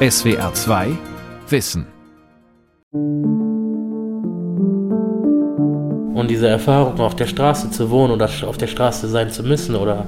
SWR 0.00 0.54
2 0.54 0.96
Wissen. 1.48 1.84
Und 6.14 6.30
diese 6.30 6.46
Erfahrung, 6.46 7.00
auf 7.00 7.16
der 7.16 7.26
Straße 7.26 7.72
zu 7.72 7.90
wohnen 7.90 8.12
oder 8.12 8.30
auf 8.46 8.56
der 8.56 8.68
Straße 8.68 9.08
sein 9.08 9.30
zu 9.30 9.42
müssen 9.42 9.74
oder 9.74 10.06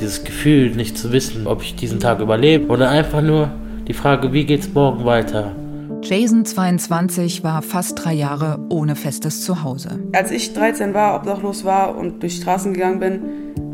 dieses 0.00 0.24
Gefühl, 0.24 0.70
nicht 0.70 0.98
zu 0.98 1.12
wissen, 1.12 1.46
ob 1.46 1.62
ich 1.62 1.76
diesen 1.76 2.00
Tag 2.00 2.18
überlebe 2.18 2.66
oder 2.72 2.90
einfach 2.90 3.22
nur 3.22 3.52
die 3.86 3.92
Frage, 3.92 4.32
wie 4.32 4.44
geht's 4.44 4.68
morgen 4.74 5.04
weiter? 5.04 5.54
Jason 6.02 6.44
22 6.44 7.44
war 7.44 7.62
fast 7.62 8.04
drei 8.04 8.14
Jahre 8.14 8.58
ohne 8.68 8.96
festes 8.96 9.42
Zuhause. 9.42 10.00
Als 10.12 10.32
ich 10.32 10.54
13 10.54 10.92
war, 10.92 11.14
obdachlos 11.14 11.64
war 11.64 11.96
und 11.96 12.20
durch 12.20 12.34
Straßen 12.38 12.74
gegangen 12.74 12.98
bin, 12.98 13.20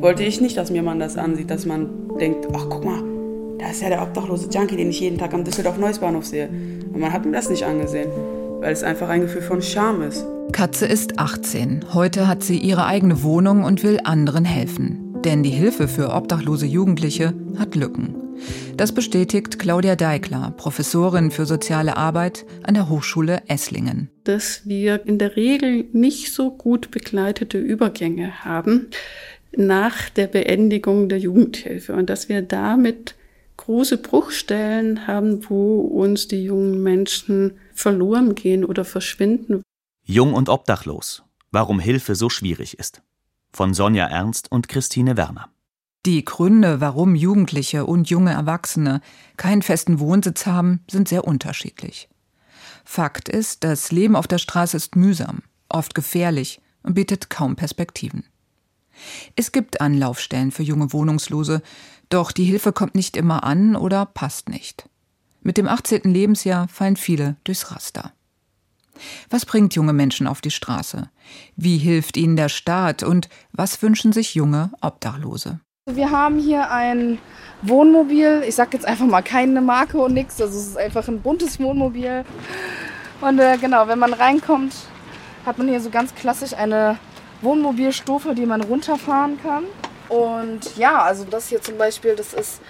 wollte 0.03 0.23
ich 0.23 0.43
nicht, 0.43 0.59
dass 0.59 0.71
mir 0.71 0.83
man 0.83 0.99
das 0.99 1.17
ansieht, 1.17 1.51
dass 1.51 1.65
man 1.65 1.89
denkt, 2.21 2.47
ach 2.55 2.67
guck 2.69 2.85
mal, 2.85 3.16
da 3.59 3.71
ist 3.71 3.83
ja 3.83 3.89
der 3.89 4.03
obdachlose 4.03 4.49
Junkie, 4.51 4.77
den 4.77 4.91
ich 4.91 5.01
jeden 5.01 5.19
Tag 5.19 5.33
am 5.35 5.45
Düsseldorf-Neusbahnhof 5.45 6.25
sehe. 6.25 6.49
Und 6.49 7.01
man 7.01 7.13
hat 7.13 7.25
mir 7.25 7.33
das 7.33 7.51
nicht 7.51 7.65
angesehen, 7.65 8.11
weil 8.61 8.73
es 8.73 8.83
einfach 8.83 9.09
ein 9.09 9.23
Gefühl 9.23 9.43
von 9.43 9.63
Scham 9.63 10.03
ist. 10.03 10.25
Katze 10.53 10.87
ist 10.87 11.19
18. 11.19 11.95
Heute 11.95 12.29
hat 12.29 12.43
sie 12.43 12.59
ihre 12.59 12.87
eigene 12.87 13.23
Wohnung 13.23 13.65
und 13.65 13.83
will 13.83 13.99
anderen 14.05 14.45
helfen. 14.45 15.15
Denn 15.25 15.43
die 15.43 15.51
Hilfe 15.51 15.89
für 15.89 16.15
obdachlose 16.15 16.67
Jugendliche 16.67 17.35
hat 17.59 17.75
Lücken. 17.75 18.15
Das 18.77 18.93
bestätigt 18.93 19.59
Claudia 19.59 19.97
Deikler, 19.97 20.53
Professorin 20.57 21.31
für 21.31 21.47
soziale 21.47 21.97
Arbeit 21.97 22.45
an 22.63 22.75
der 22.75 22.89
Hochschule 22.89 23.43
Esslingen. 23.49 24.11
Dass 24.25 24.63
wir 24.67 25.05
in 25.07 25.19
der 25.19 25.37
Regel 25.37 25.87
nicht 25.93 26.33
so 26.33 26.51
gut 26.51 26.91
begleitete 26.91 27.59
Übergänge 27.59 28.45
haben 28.45 28.89
nach 29.57 30.11
der 30.11 30.27
Beendigung 30.27 31.09
der 31.09 31.19
Jugendhilfe 31.19 31.95
und 31.95 32.11
dass 32.11 32.29
wir 32.29 32.43
damit 32.43 33.16
große 33.67 33.99
Bruchstellen 33.99 35.09
haben, 35.09 35.51
wo 35.51 35.81
uns 35.81 36.29
die 36.29 36.45
jungen 36.45 36.85
Menschen 36.85 37.59
verloren 37.75 38.37
gehen 38.37 38.65
oder 38.65 38.85
verschwinden. 38.85 39.63
Jung 40.05 40.35
und 40.35 40.49
obdachlos. 40.49 41.25
Warum 41.51 41.81
Hilfe 41.81 42.15
so 42.15 42.31
schwierig 42.31 42.79
ist. 42.79 43.03
Von 43.53 43.75
Sonja 43.75 44.07
Ernst 44.07 44.53
und 44.53 44.69
Christine 44.69 45.17
Werner. 45.17 45.49
Die 46.05 46.25
Gründe, 46.25 46.81
warum 46.81 47.17
Jugendliche 47.17 47.87
und 47.87 48.09
junge 48.09 48.31
Erwachsene 48.31 49.01
keinen 49.37 49.63
festen 49.63 49.99
Wohnsitz 49.99 50.47
haben, 50.47 50.85
sind 50.89 51.09
sehr 51.09 51.25
unterschiedlich. 51.25 52.09
Fakt 52.85 53.29
ist, 53.29 53.65
das 53.65 53.91
Leben 53.91 54.15
auf 54.15 54.29
der 54.29 54.39
Straße 54.39 54.77
ist 54.77 54.95
mühsam, 54.95 55.43
oft 55.69 55.97
gefährlich 55.97 56.61
und 56.85 56.95
bietet 56.95 57.31
kaum 57.31 57.57
Perspektiven. 57.57 58.23
Es 59.35 59.53
gibt 59.53 59.81
Anlaufstellen 59.81 60.51
für 60.51 60.63
junge 60.63 60.93
Wohnungslose, 60.93 61.63
doch 62.09 62.33
die 62.33 62.45
Hilfe 62.45 62.73
kommt 62.73 62.95
nicht 62.95 63.17
immer 63.17 63.45
an 63.45 63.77
oder 63.77 64.07
passt 64.07 64.49
nicht. 64.49 64.89
Mit 65.43 65.59
dem 65.59 65.69
18. 65.69 66.03
Lebensjahr 66.03 66.69
fallen 66.69 66.97
viele 66.97 67.37
durchs 67.45 67.71
Raster. 67.71 68.13
Was 69.31 69.47
bringt 69.47 69.75
junge 69.75 69.93
Menschen 69.93 70.27
auf 70.27 70.41
die 70.41 70.51
Straße? 70.51 71.11
Wie 71.57 71.79
hilft 71.79 72.17
ihnen 72.17 72.37
der 72.37 72.49
Staat 72.49 73.03
und 73.03 73.29
was 73.53 73.83
wünschen 73.83 74.13
sich 74.13 74.35
junge 74.35 74.71
Obdachlose? 74.81 75.61
Wir 75.89 76.11
haben 76.11 76.41
hier 76.41 76.71
ein 76.71 77.19
Wohnmobil. 77.63 78.43
Ich 78.47 78.57
sage 78.57 78.71
jetzt 78.73 78.87
einfach 78.87 79.07
mal 79.07 79.23
keine 79.23 79.61
Marke 79.61 79.99
und 79.99 80.15
nichts. 80.15 80.41
Also 80.41 80.59
es 80.59 80.67
ist 80.69 80.79
einfach 80.79 81.07
ein 81.07 81.21
buntes 81.21 81.61
Wohnmobil. 81.61 82.25
Und 83.21 83.39
äh, 83.39 83.57
genau, 83.59 83.87
wenn 83.87 83.99
man 83.99 84.13
reinkommt, 84.13 84.75
hat 85.45 85.59
man 85.59 85.69
hier 85.69 85.81
so 85.81 85.91
ganz 85.91 86.15
klassisch 86.15 86.55
eine 86.55 86.99
Wohnmobilstufe, 87.41 88.35
die 88.35 88.47
man 88.47 88.63
runterfahren 88.63 89.41
kann. 89.41 89.65
Und 90.09 90.77
ja, 90.77 91.03
also 91.03 91.25
das 91.25 91.49
hier 91.49 91.61
zum 91.63 91.79
Beispiel, 91.79 92.15
das 92.17 92.33
ist 92.35 92.61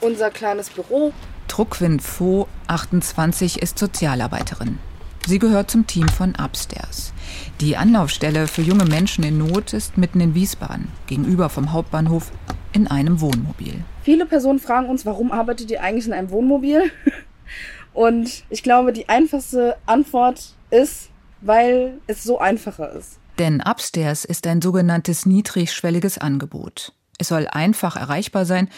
unser 0.00 0.30
kleines 0.30 0.70
Büro. 0.70 1.12
Truckwind 1.48 2.02
Fo, 2.02 2.48
28, 2.68 3.60
ist 3.60 3.78
Sozialarbeiterin. 3.78 4.78
Sie 5.26 5.38
gehört 5.38 5.70
zum 5.70 5.86
Team 5.86 6.08
von 6.08 6.34
Upstairs. 6.34 7.12
Die 7.60 7.76
Anlaufstelle 7.76 8.48
für 8.48 8.62
junge 8.62 8.84
Menschen 8.84 9.22
in 9.22 9.38
Not 9.38 9.72
ist 9.72 9.96
mitten 9.96 10.20
in 10.20 10.34
Wiesbaden, 10.34 10.88
gegenüber 11.06 11.48
vom 11.48 11.72
Hauptbahnhof, 11.72 12.32
in 12.72 12.88
einem 12.88 13.20
Wohnmobil. 13.20 13.84
Viele 14.02 14.26
Personen 14.26 14.58
fragen 14.58 14.88
uns, 14.88 15.06
warum 15.06 15.30
arbeitet 15.30 15.70
ihr 15.70 15.82
eigentlich 15.82 16.06
in 16.06 16.12
einem 16.12 16.30
Wohnmobil? 16.30 16.90
Und 17.92 18.44
ich 18.50 18.62
glaube, 18.62 18.92
die 18.92 19.08
einfachste 19.08 19.76
Antwort 19.86 20.54
ist, 20.70 21.10
weil 21.40 21.98
es 22.06 22.24
so 22.24 22.38
einfacher 22.38 22.92
ist. 22.92 23.18
Denn 23.38 23.60
Upstairs 23.60 24.24
ist 24.24 24.46
ein 24.46 24.62
sogenanntes 24.62 25.26
niedrigschwelliges 25.26 26.18
Angebot. 26.18 26.92
Es 27.18 27.28
soll 27.28 27.46
einfach 27.46 27.96
erreichbar 27.96 28.44
sein 28.44 28.68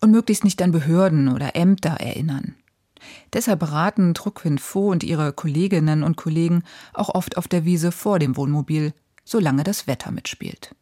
und 0.00 0.10
möglichst 0.10 0.44
nicht 0.44 0.62
an 0.62 0.72
Behörden 0.72 1.28
oder 1.28 1.56
Ämter 1.56 1.90
erinnern. 1.90 2.54
Deshalb 3.32 3.60
beraten 3.60 4.14
Druckwind 4.14 4.60
Fo 4.60 4.90
und 4.90 5.04
ihre 5.04 5.32
Kolleginnen 5.32 6.02
und 6.02 6.16
Kollegen 6.16 6.62
auch 6.92 7.14
oft 7.14 7.36
auf 7.36 7.48
der 7.48 7.64
Wiese 7.64 7.92
vor 7.92 8.18
dem 8.18 8.36
Wohnmobil, 8.36 8.92
solange 9.24 9.64
das 9.64 9.86
Wetter 9.86 10.10
mitspielt. 10.10 10.74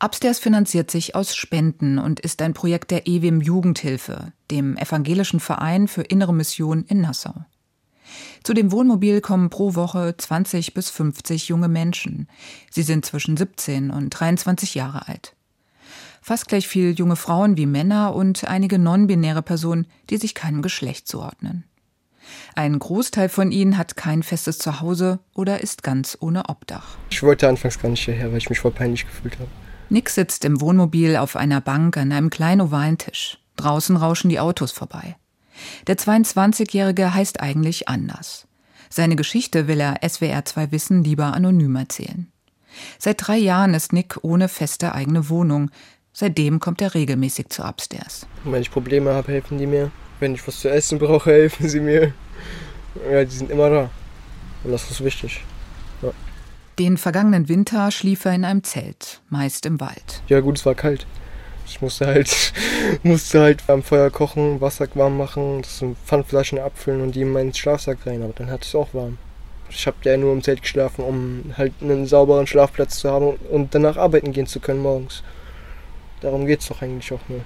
Upstairs 0.00 0.38
finanziert 0.38 0.90
sich 0.90 1.14
aus 1.14 1.34
Spenden 1.34 1.98
und 1.98 2.20
ist 2.20 2.40
ein 2.42 2.54
Projekt 2.54 2.90
der 2.90 3.08
EWIM 3.08 3.40
Jugendhilfe, 3.40 4.32
dem 4.50 4.76
evangelischen 4.76 5.40
Verein 5.40 5.88
für 5.88 6.02
innere 6.02 6.34
Mission 6.34 6.84
in 6.84 7.00
Nassau. 7.00 7.44
Zu 8.42 8.54
dem 8.54 8.72
Wohnmobil 8.72 9.20
kommen 9.20 9.50
pro 9.50 9.74
Woche 9.74 10.14
20 10.16 10.74
bis 10.74 10.90
50 10.90 11.48
junge 11.48 11.68
Menschen. 11.68 12.28
Sie 12.70 12.82
sind 12.82 13.04
zwischen 13.04 13.36
17 13.36 13.90
und 13.90 14.10
23 14.10 14.74
Jahre 14.74 15.08
alt 15.08 15.34
fast 16.28 16.46
gleich 16.46 16.68
viel 16.68 16.92
junge 16.92 17.16
Frauen 17.16 17.56
wie 17.56 17.64
Männer 17.64 18.14
und 18.14 18.44
einige 18.46 18.78
non-binäre 18.78 19.40
Personen, 19.40 19.86
die 20.10 20.18
sich 20.18 20.34
keinem 20.34 20.60
Geschlecht 20.60 21.08
zuordnen. 21.08 21.64
Ein 22.54 22.78
Großteil 22.78 23.30
von 23.30 23.50
ihnen 23.50 23.78
hat 23.78 23.96
kein 23.96 24.22
festes 24.22 24.58
Zuhause 24.58 25.20
oder 25.34 25.62
ist 25.62 25.82
ganz 25.82 26.18
ohne 26.20 26.50
Obdach. 26.50 26.98
Ich 27.08 27.22
wollte 27.22 27.48
anfangs 27.48 27.78
gar 27.78 27.88
nicht 27.88 28.04
hierher, 28.04 28.30
weil 28.30 28.38
ich 28.38 28.50
mich 28.50 28.60
voll 28.60 28.72
peinlich 28.72 29.06
gefühlt 29.06 29.38
habe. 29.38 29.48
Nick 29.88 30.10
sitzt 30.10 30.44
im 30.44 30.60
Wohnmobil 30.60 31.16
auf 31.16 31.36
einer 31.36 31.62
Bank 31.62 31.96
an 31.96 32.12
einem 32.12 32.28
kleinen 32.28 32.60
ovalen 32.60 32.98
Tisch. 32.98 33.38
Draußen 33.56 33.96
rauschen 33.96 34.28
die 34.28 34.38
Autos 34.38 34.70
vorbei. 34.70 35.16
Der 35.86 35.96
22-Jährige 35.96 37.14
heißt 37.14 37.40
eigentlich 37.40 37.88
anders. 37.88 38.46
Seine 38.90 39.16
Geschichte 39.16 39.68
will 39.68 39.80
er 39.80 39.96
SWR 40.08 40.44
2 40.44 40.72
Wissen 40.72 41.04
lieber 41.04 41.34
anonym 41.34 41.76
erzählen. 41.76 42.30
Seit 42.98 43.26
drei 43.26 43.36
Jahren 43.36 43.74
ist 43.74 43.92
Nick 43.92 44.18
ohne 44.22 44.48
feste 44.48 44.94
eigene 44.94 45.28
Wohnung, 45.28 45.70
Seitdem 46.20 46.58
kommt 46.58 46.82
er 46.82 46.94
regelmäßig 46.94 47.50
zu 47.50 47.62
Upstairs. 47.62 48.26
Wenn 48.42 48.60
ich 48.60 48.72
Probleme 48.72 49.14
habe, 49.14 49.30
helfen 49.30 49.56
die 49.56 49.68
mir. 49.68 49.92
Wenn 50.18 50.34
ich 50.34 50.44
was 50.48 50.58
zu 50.58 50.68
essen 50.68 50.98
brauche, 50.98 51.30
helfen 51.42 51.68
sie 51.68 51.78
mir. 51.78 52.12
Ja, 53.08 53.24
die 53.24 53.30
sind 53.30 53.52
immer 53.52 53.70
da. 53.70 53.90
Und 54.64 54.72
das 54.72 54.90
ist 54.90 55.04
wichtig. 55.04 55.44
Ja. 56.02 56.10
Den 56.80 56.96
vergangenen 56.96 57.48
Winter 57.48 57.92
schlief 57.92 58.24
er 58.24 58.34
in 58.34 58.44
einem 58.44 58.64
Zelt, 58.64 59.20
meist 59.28 59.64
im 59.64 59.78
Wald. 59.78 60.24
Ja 60.26 60.40
gut, 60.40 60.58
es 60.58 60.66
war 60.66 60.74
kalt. 60.74 61.06
Ich 61.68 61.80
musste 61.82 62.06
halt, 62.06 62.52
musste 63.02 63.40
halt 63.40 63.62
am 63.68 63.82
Feuer 63.82 64.10
kochen, 64.10 64.60
Wasser 64.60 64.88
warm 64.94 65.16
machen, 65.16 65.62
das 65.62 65.84
Pfandflaschen 66.04 66.58
abfüllen 66.58 67.00
und 67.00 67.14
die 67.14 67.22
in 67.22 67.32
meinen 67.32 67.54
Schlafsack 67.54 67.98
rein. 68.06 68.22
Aber 68.22 68.32
dann 68.34 68.50
hatte 68.50 68.62
ich 68.62 68.68
es 68.68 68.74
auch 68.74 68.92
warm. 68.94 69.18
Ich 69.70 69.86
habe 69.86 69.96
ja 70.04 70.16
nur 70.16 70.32
im 70.32 70.42
Zelt 70.42 70.62
geschlafen, 70.62 71.04
um 71.04 71.52
halt 71.56 71.74
einen 71.80 72.06
sauberen 72.06 72.46
Schlafplatz 72.46 73.00
zu 73.00 73.10
haben 73.10 73.34
und 73.50 73.74
danach 73.74 73.96
arbeiten 73.96 74.32
gehen 74.32 74.46
zu 74.46 74.60
können 74.60 74.80
morgens. 74.80 75.22
Darum 76.20 76.46
geht 76.46 76.60
es 76.60 76.68
doch 76.68 76.82
eigentlich 76.82 77.12
auch 77.12 77.28
nur. 77.28 77.40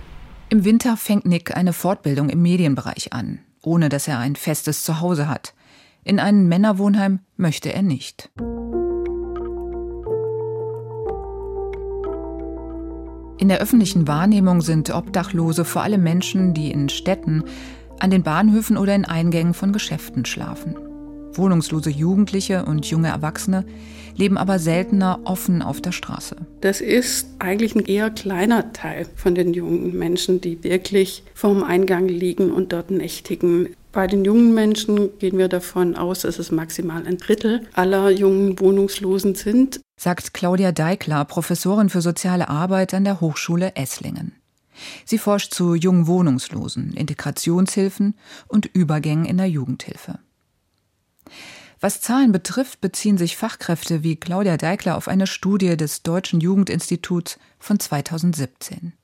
Im 0.49 0.65
Winter 0.65 0.97
fängt 0.97 1.27
Nick 1.27 1.57
eine 1.57 1.73
Fortbildung 1.73 2.29
im 2.29 2.43
Medienbereich 2.43 3.13
an, 3.13 3.41
ohne 3.63 3.89
dass 3.89 4.07
er 4.07 4.19
ein 4.19 4.37
festes 4.37 4.85
Zuhause 4.85 5.29
hat. 5.29 5.55
In 6.05 6.21
ein 6.21 6.47
Männerwohnheim 6.47 7.21
möchte 7.37 7.73
er 7.73 7.83
nicht. 7.83 8.31
In 13.43 13.49
der 13.49 13.61
öffentlichen 13.61 14.07
Wahrnehmung 14.07 14.61
sind 14.61 14.95
Obdachlose 14.95 15.65
vor 15.65 15.83
allem 15.83 16.05
Menschen, 16.05 16.55
die 16.55 16.71
in 16.71 16.89
Städten, 16.89 17.43
an 17.99 18.13
den 18.13 18.23
Bahnhöfen 18.23 18.77
oder 18.77 18.95
in 18.95 19.05
Eingängen 19.05 19.53
von 19.53 19.73
Geschäften 19.73 20.25
schlafen. 20.25 20.77
Wohnungslose 21.33 21.91
Jugendliche 21.91 22.65
und 22.65 22.87
junge 22.87 23.09
Erwachsene 23.09 23.65
leben 24.15 24.39
aber 24.39 24.61
seltener 24.61 25.19
offen 25.25 25.61
auf 25.61 25.81
der 25.81 25.91
Straße. 25.91 26.37
Das 26.61 26.81
ist 26.81 27.31
eigentlich 27.41 27.75
ein 27.75 27.85
eher 27.85 28.11
kleiner 28.11 28.73
Teil 28.73 29.07
von 29.17 29.35
den 29.35 29.55
jungen 29.55 29.99
Menschen, 29.99 30.41
die 30.41 30.63
wirklich 30.63 31.25
vorm 31.35 31.65
Eingang 31.65 32.07
liegen 32.07 32.53
und 32.53 32.73
dort 32.73 32.93
nächtigen. 32.93 33.71
Bei 33.93 34.07
den 34.07 34.25
jungen 34.25 34.55
Menschen 34.55 35.19
gehen 35.19 35.37
wir 35.37 35.49
davon 35.49 35.97
aus, 35.97 36.21
dass 36.21 36.39
es 36.39 36.51
maximal 36.51 37.07
ein 37.07 37.19
Drittel 37.19 37.69
aller 37.75 38.11
jungen 38.11 38.59
Wohnungslosen 38.59 39.35
sind. 39.35 39.81
Sagt 40.01 40.33
Claudia 40.33 40.73
Deikler, 40.73 41.27
Professorin 41.27 41.91
für 41.91 42.01
soziale 42.01 42.49
Arbeit 42.49 42.95
an 42.95 43.05
der 43.05 43.21
Hochschule 43.21 43.77
Esslingen. 43.77 44.33
Sie 45.05 45.19
forscht 45.19 45.53
zu 45.53 45.75
jungen 45.75 46.07
Wohnungslosen, 46.07 46.95
Integrationshilfen 46.95 48.15
und 48.49 48.65
Übergängen 48.65 49.27
in 49.27 49.37
der 49.37 49.49
Jugendhilfe. 49.49 50.19
Was 51.79 52.01
Zahlen 52.01 52.33
betrifft, 52.33 52.81
beziehen 52.81 53.19
sich 53.19 53.37
Fachkräfte 53.37 54.03
wie 54.03 54.17
Claudia 54.17 54.57
Deikler 54.57 54.97
auf 54.97 55.07
eine 55.07 55.27
Studie 55.27 55.77
des 55.77 56.03
Deutschen 56.03 56.41
Jugendinstituts 56.41 57.39
von 57.59 57.79
2017. 57.79 58.95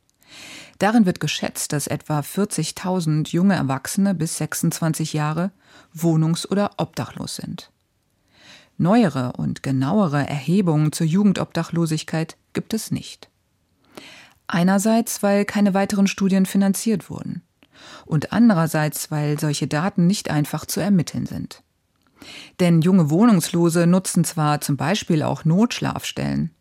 Darin 0.78 1.06
wird 1.06 1.20
geschätzt, 1.20 1.72
dass 1.72 1.88
etwa 1.88 2.20
40.000 2.20 3.28
junge 3.30 3.54
Erwachsene 3.54 4.14
bis 4.14 4.36
26 4.36 5.12
Jahre 5.12 5.50
wohnungs- 5.92 6.46
oder 6.46 6.70
obdachlos 6.76 7.36
sind. 7.36 7.72
Neuere 8.76 9.32
und 9.32 9.64
genauere 9.64 10.28
Erhebungen 10.28 10.92
zur 10.92 11.06
Jugendobdachlosigkeit 11.06 12.36
gibt 12.52 12.74
es 12.74 12.92
nicht. 12.92 13.28
Einerseits, 14.46 15.22
weil 15.22 15.44
keine 15.44 15.74
weiteren 15.74 16.06
Studien 16.06 16.46
finanziert 16.46 17.10
wurden 17.10 17.42
und 18.06 18.32
andererseits, 18.32 19.10
weil 19.10 19.38
solche 19.38 19.66
Daten 19.66 20.06
nicht 20.06 20.30
einfach 20.30 20.64
zu 20.64 20.80
ermitteln 20.80 21.26
sind. 21.26 21.62
Denn 22.60 22.80
junge 22.80 23.10
Wohnungslose 23.10 23.86
nutzen 23.86 24.24
zwar 24.24 24.60
zum 24.60 24.76
Beispiel 24.76 25.22
auch 25.22 25.44
Notschlafstellen, 25.44 26.52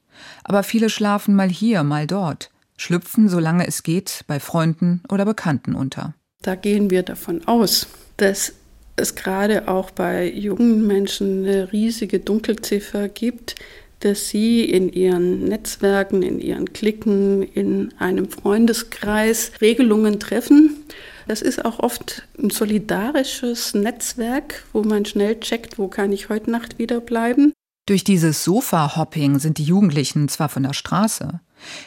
aber 0.44 0.64
viele 0.64 0.90
schlafen 0.90 1.36
mal 1.36 1.50
hier, 1.50 1.84
mal 1.84 2.08
dort, 2.08 2.50
schlüpfen, 2.78 3.30
solange 3.30 3.68
es 3.68 3.84
geht, 3.84 4.24
bei 4.28 4.40
Freunden 4.40 5.04
oder 5.10 5.26
Bekannten 5.26 5.76
unter. 5.76 6.14
Da 6.42 6.56
gehen 6.56 6.90
wir 6.90 7.04
davon 7.04 7.48
aus, 7.48 7.88
dass 8.18 8.54
es 8.96 9.16
gerade 9.16 9.68
auch 9.68 9.92
bei 9.92 10.30
jungen 10.30 10.88
Menschen 10.88 11.46
eine 11.46 11.72
riesige 11.72 12.20
Dunkelziffer 12.20 13.10
gibt, 13.10 13.56
dass 14.00 14.30
sie 14.30 14.64
in 14.64 14.92
ihren 14.92 15.46
Netzwerken, 15.46 16.22
in 16.22 16.40
ihren 16.40 16.72
Klicken, 16.74 17.44
in 17.44 17.94
einem 17.98 18.30
Freundeskreis 18.30 19.52
Regelungen 19.62 20.20
treffen. 20.20 20.84
Das 21.28 21.42
ist 21.42 21.66
auch 21.66 21.80
oft 21.80 22.28
ein 22.38 22.50
solidarisches 22.50 23.74
Netzwerk, 23.74 24.64
wo 24.72 24.84
man 24.84 25.06
schnell 25.06 25.40
checkt, 25.40 25.78
wo 25.78 25.88
kann 25.88 26.12
ich 26.12 26.30
heute 26.30 26.52
Nacht 26.52 26.78
wieder 26.78 27.02
bleiben. 27.02 27.54
Durch 27.88 28.04
dieses 28.04 28.44
Sofa-Hopping 28.44 29.40
sind 29.40 29.58
die 29.58 29.64
Jugendlichen 29.64 30.28
zwar 30.28 30.50
von 30.50 30.64
der 30.64 30.74
Straße, 30.74 31.40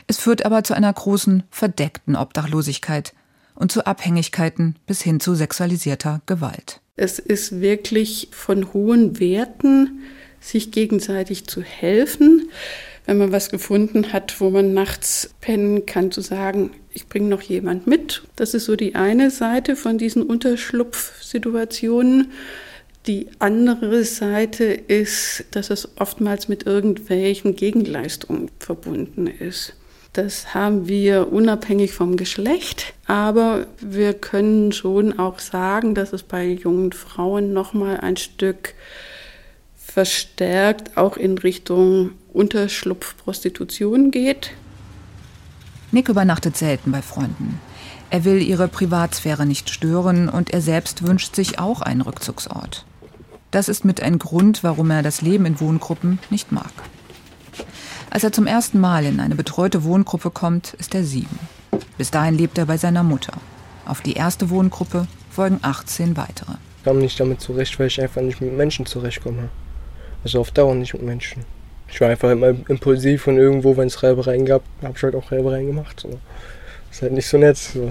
es 0.07 0.19
führt 0.19 0.45
aber 0.45 0.65
zu 0.65 0.75
einer 0.75 0.93
großen 0.93 1.45
verdeckten 1.51 2.17
Obdachlosigkeit 2.17 3.15
und 3.55 3.73
zu 3.73 3.87
Abhängigkeiten 3.87 4.77
bis 4.87 5.03
hin 5.03 5.21
zu 5.21 5.35
sexualisierter 5.35 6.21
Gewalt. 6.27 6.81
Es 6.97 7.19
ist 7.19 7.61
wirklich 7.61 8.29
von 8.33 8.73
hohen 8.73 9.21
Werten, 9.21 10.03
sich 10.41 10.71
gegenseitig 10.71 11.47
zu 11.47 11.63
helfen. 11.63 12.51
Wenn 13.07 13.19
man 13.19 13.33
was 13.33 13.51
gefunden 13.51 14.13
hat, 14.13 14.41
wo 14.41 14.51
man 14.51 14.75
nachts 14.75 15.31
pennen 15.41 15.87
kann, 15.87 16.13
zu 16.13 16.21
sagen, 16.21 16.71
ich 16.93 17.09
bringe 17.09 17.29
noch 17.29 17.43
jemand 17.43 17.87
mit. 17.87 18.23
Das 18.37 18.55
ist 18.55 18.67
so 18.67 18.77
die 18.77 18.95
eine 18.95 19.31
Seite 19.31 19.77
von 19.77 19.99
diesen 19.99 20.23
Unterschlupfsituationen. 20.23 22.33
Die 23.07 23.29
andere 23.39 24.05
Seite 24.05 24.65
ist, 24.65 25.45
dass 25.53 25.71
es 25.71 25.89
oftmals 25.97 26.49
mit 26.49 26.67
irgendwelchen 26.67 27.57
Gegenleistungen 27.57 28.51
verbunden 28.59 29.27
ist. 29.27 29.75
Das 30.13 30.55
haben 30.55 30.89
wir 30.89 31.33
unabhängig 31.33 31.93
vom 31.93 32.17
Geschlecht, 32.17 32.95
aber 33.07 33.67
wir 33.81 34.13
können 34.13 34.73
schon 34.73 35.19
auch 35.19 35.39
sagen, 35.39 35.95
dass 35.95 36.13
es 36.13 36.25
bei 36.25 36.47
jungen 36.47 36.93
Frauen 36.93 37.53
noch 37.53 37.73
mal 37.73 37.99
ein 38.01 38.17
Stück 38.17 38.75
verstärkt 39.77 40.97
auch 40.97 41.17
in 41.17 41.39
Richtung 41.39 42.13
Unterschlupfprostitution 42.33 44.11
geht. 44.11 44.53
Nick 45.91 46.09
übernachtet 46.09 46.57
selten 46.57 46.93
bei 46.93 47.03
Freunden. 47.03 47.61
Er 48.11 48.25
will 48.25 48.43
ihre 48.43 48.69
Privatsphäre 48.69 49.47
nicht 49.47 49.71
stören 49.71 50.29
und 50.29 50.51
er 50.51 50.61
selbst 50.61 51.07
wünscht 51.07 51.35
sich 51.35 51.59
auch 51.59 51.81
einen 51.81 52.01
Rückzugsort. 52.01 52.85
Das 53.51 53.69
ist 53.69 53.85
mit 53.85 54.01
ein 54.01 54.19
Grund, 54.19 54.63
warum 54.63 54.91
er 54.91 55.03
das 55.03 55.23
Leben 55.23 55.45
in 55.45 55.61
Wohngruppen 55.61 56.21
nicht 56.31 56.53
mag. 56.53 56.73
Als 58.11 58.25
er 58.25 58.33
zum 58.33 58.47
ersten 58.47 58.79
Mal 58.79 59.05
in 59.05 59.21
eine 59.21 59.35
betreute 59.35 59.83
Wohngruppe 59.85 60.31
kommt, 60.31 60.75
ist 60.75 60.95
er 60.95 61.05
sieben. 61.05 61.39
Bis 61.99 62.11
dahin 62.11 62.37
lebt 62.37 62.59
er 62.59 62.67
bei 62.67 62.77
seiner 62.77 63.03
Mutter. 63.03 63.33
Auf 63.87 64.01
die 64.01 64.15
erste 64.15 64.51
Wohngruppe 64.51 65.07
folgen 65.31 65.59
18 65.63 66.17
weitere. 66.17 66.53
Ich 66.79 66.85
kam 66.85 66.99
nicht 66.99 67.19
damit 67.19 67.41
zurecht, 67.41 67.79
weil 67.79 67.89
ich 67.89 68.01
einfach 68.01 68.23
nicht 68.23 68.41
mit 68.41 68.53
Menschen 68.57 68.87
zurechtkomme. 68.87 69.49
Also 70.23 70.41
auf 70.41 70.51
Dauer 70.51 70.75
nicht 70.75 70.93
mit 70.95 71.03
Menschen. 71.03 71.45
Ich 71.89 72.01
war 72.01 72.09
einfach 72.09 72.31
immer 72.31 72.55
impulsiv 72.69 73.27
und 73.27 73.37
irgendwo, 73.37 73.77
wenn 73.77 73.89
es 73.89 74.03
Reibereien 74.03 74.47
gab, 74.47 74.63
habe 74.83 74.95
ich 74.97 75.03
halt 75.03 75.15
auch 75.17 75.33
Reibereien 75.33 75.67
gemacht. 75.67 76.01
So. 76.01 76.21
Ist 76.91 77.03
halt 77.03 77.13
nicht 77.13 77.27
so 77.27 77.37
nett. 77.37 77.57
So. 77.57 77.91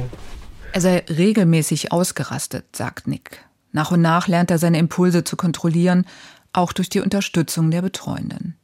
Er 0.72 0.82
sei 0.82 1.04
regelmäßig 1.10 1.92
ausgerastet, 1.92 2.66
sagt 2.76 3.08
Nick. 3.08 3.44
Nach 3.72 3.92
und 3.92 4.02
nach 4.02 4.28
lernt 4.28 4.52
er 4.52 4.58
seine 4.58 4.80
Impulse 4.80 5.24
zu 5.24 5.36
kontrollieren, 5.36 6.06
auch 6.54 6.74
durch 6.74 6.90
die 6.90 7.02
Unterstützung 7.02 7.72
der 7.72 7.82
Betreuenden. 7.82 8.56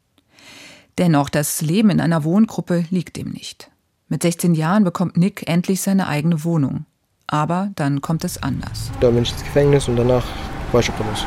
Dennoch, 0.98 1.30
das 1.30 1.62
Leben 1.62 1.90
in 1.90 2.00
einer 2.00 2.24
Wohngruppe 2.24 2.86
liegt 2.90 3.18
ihm 3.18 3.30
nicht. 3.30 3.70
Mit 4.08 4.22
16 4.22 4.56
Jahren 4.56 4.84
bekommt 4.84 5.18
Nick 5.18 5.48
endlich 5.48 5.82
seine 5.82 6.08
eigene 6.08 6.44
Wohnung. 6.44 6.86
Aber 7.28 7.72
dann 7.76 8.02
kommt 8.02 8.24
es 8.24 8.42
anders. 8.42 8.92
Da 9.00 9.10
bin 9.10 9.24
ich 9.24 9.32
ins 9.32 9.44
Gefängnis 9.44 9.88
und 9.88 9.96
danach 9.96 10.26
war 10.72 10.80
ich 10.80 10.88
los. 10.88 11.26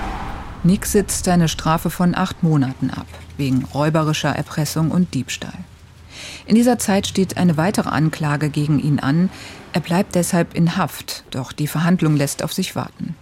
Nick 0.64 0.86
sitzt 0.86 1.28
eine 1.28 1.48
Strafe 1.48 1.90
von 1.90 2.14
acht 2.14 2.42
Monaten 2.42 2.90
ab, 2.90 3.06
wegen 3.36 3.64
räuberischer 3.64 4.30
Erpressung 4.30 4.90
und 4.90 5.14
Diebstahl. 5.14 5.58
In 6.46 6.54
dieser 6.54 6.78
Zeit 6.78 7.06
steht 7.06 7.36
eine 7.36 7.56
weitere 7.56 7.90
Anklage 7.90 8.48
gegen 8.50 8.78
ihn 8.78 8.98
an. 8.98 9.30
Er 9.72 9.80
bleibt 9.80 10.14
deshalb 10.14 10.54
in 10.54 10.76
Haft, 10.76 11.24
doch 11.30 11.52
die 11.52 11.66
Verhandlung 11.66 12.16
lässt 12.16 12.42
auf 12.42 12.52
sich 12.52 12.74
warten. 12.74 13.14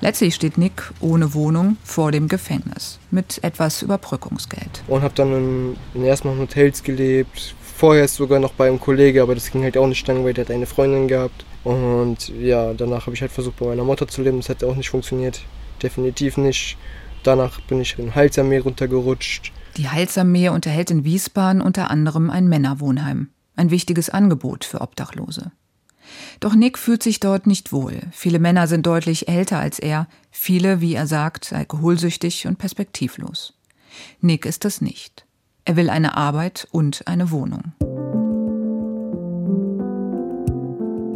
Letztlich 0.00 0.34
steht 0.34 0.58
Nick 0.58 0.92
ohne 1.00 1.34
Wohnung 1.34 1.76
vor 1.84 2.12
dem 2.12 2.28
Gefängnis 2.28 2.98
mit 3.10 3.42
etwas 3.42 3.82
Überbrückungsgeld. 3.82 4.82
Und 4.86 5.02
habe 5.02 5.14
dann 5.14 5.76
in, 5.94 6.04
erstmal 6.04 6.34
in 6.34 6.40
Hotels 6.40 6.82
gelebt. 6.82 7.54
Vorher 7.76 8.08
sogar 8.08 8.40
noch 8.40 8.52
bei 8.52 8.68
einem 8.68 8.80
Kollege, 8.80 9.22
aber 9.22 9.34
das 9.34 9.50
ging 9.50 9.62
halt 9.62 9.76
auch 9.76 9.86
nicht 9.86 10.06
lang, 10.06 10.24
weil 10.24 10.34
der 10.34 10.44
hat 10.44 10.52
eine 10.52 10.66
Freundin 10.66 11.08
gehabt. 11.08 11.44
Und 11.64 12.28
ja, 12.28 12.72
danach 12.74 13.06
habe 13.06 13.14
ich 13.14 13.22
halt 13.22 13.32
versucht, 13.32 13.58
bei 13.58 13.66
meiner 13.66 13.84
Mutter 13.84 14.06
zu 14.06 14.22
leben. 14.22 14.38
Das 14.38 14.48
hat 14.48 14.64
auch 14.64 14.76
nicht 14.76 14.90
funktioniert. 14.90 15.40
Definitiv 15.82 16.36
nicht. 16.36 16.76
Danach 17.22 17.60
bin 17.62 17.80
ich 17.80 17.98
in 17.98 18.14
Heilsarmee 18.14 18.58
runtergerutscht. 18.58 19.52
Die 19.76 19.88
Heilsarmee 19.88 20.48
unterhält 20.48 20.90
in 20.90 21.04
Wiesbaden 21.04 21.62
unter 21.62 21.90
anderem 21.90 22.30
ein 22.30 22.48
Männerwohnheim. 22.48 23.28
Ein 23.56 23.70
wichtiges 23.70 24.10
Angebot 24.10 24.64
für 24.64 24.80
Obdachlose. 24.80 25.52
Doch 26.40 26.54
Nick 26.54 26.78
fühlt 26.78 27.02
sich 27.02 27.20
dort 27.20 27.46
nicht 27.46 27.72
wohl. 27.72 28.00
Viele 28.12 28.38
Männer 28.38 28.66
sind 28.66 28.86
deutlich 28.86 29.28
älter 29.28 29.58
als 29.58 29.78
er, 29.78 30.08
viele, 30.30 30.80
wie 30.80 30.94
er 30.94 31.06
sagt, 31.06 31.52
alkoholsüchtig 31.52 32.46
und 32.46 32.58
perspektivlos. 32.58 33.54
Nick 34.20 34.46
ist 34.46 34.64
das 34.64 34.80
nicht. 34.80 35.26
Er 35.64 35.76
will 35.76 35.90
eine 35.90 36.16
Arbeit 36.16 36.66
und 36.70 37.06
eine 37.06 37.30
Wohnung. 37.30 37.72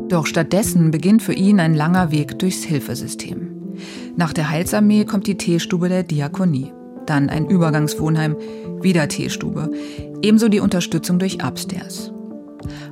Doch 0.08 0.26
stattdessen 0.26 0.91
beginnt 0.91 1.23
für 1.23 1.32
ihn 1.32 1.61
ein 1.61 1.75
langer 1.75 2.11
Weg 2.11 2.38
durchs 2.38 2.62
Hilfesystem. 2.62 3.50
Nach 4.16 4.33
der 4.33 4.50
Heilsarmee 4.50 5.04
kommt 5.04 5.26
die 5.26 5.37
Teestube 5.37 5.88
der 5.88 6.02
Diakonie, 6.02 6.73
dann 7.07 7.30
ein 7.30 7.49
Übergangswohnheim, 7.49 8.37
wieder 8.80 9.09
Teestube, 9.09 9.71
ebenso 10.23 10.49
die 10.49 10.61
Unterstützung 10.61 11.18
durch 11.18 11.42
Upstairs. 11.42 12.12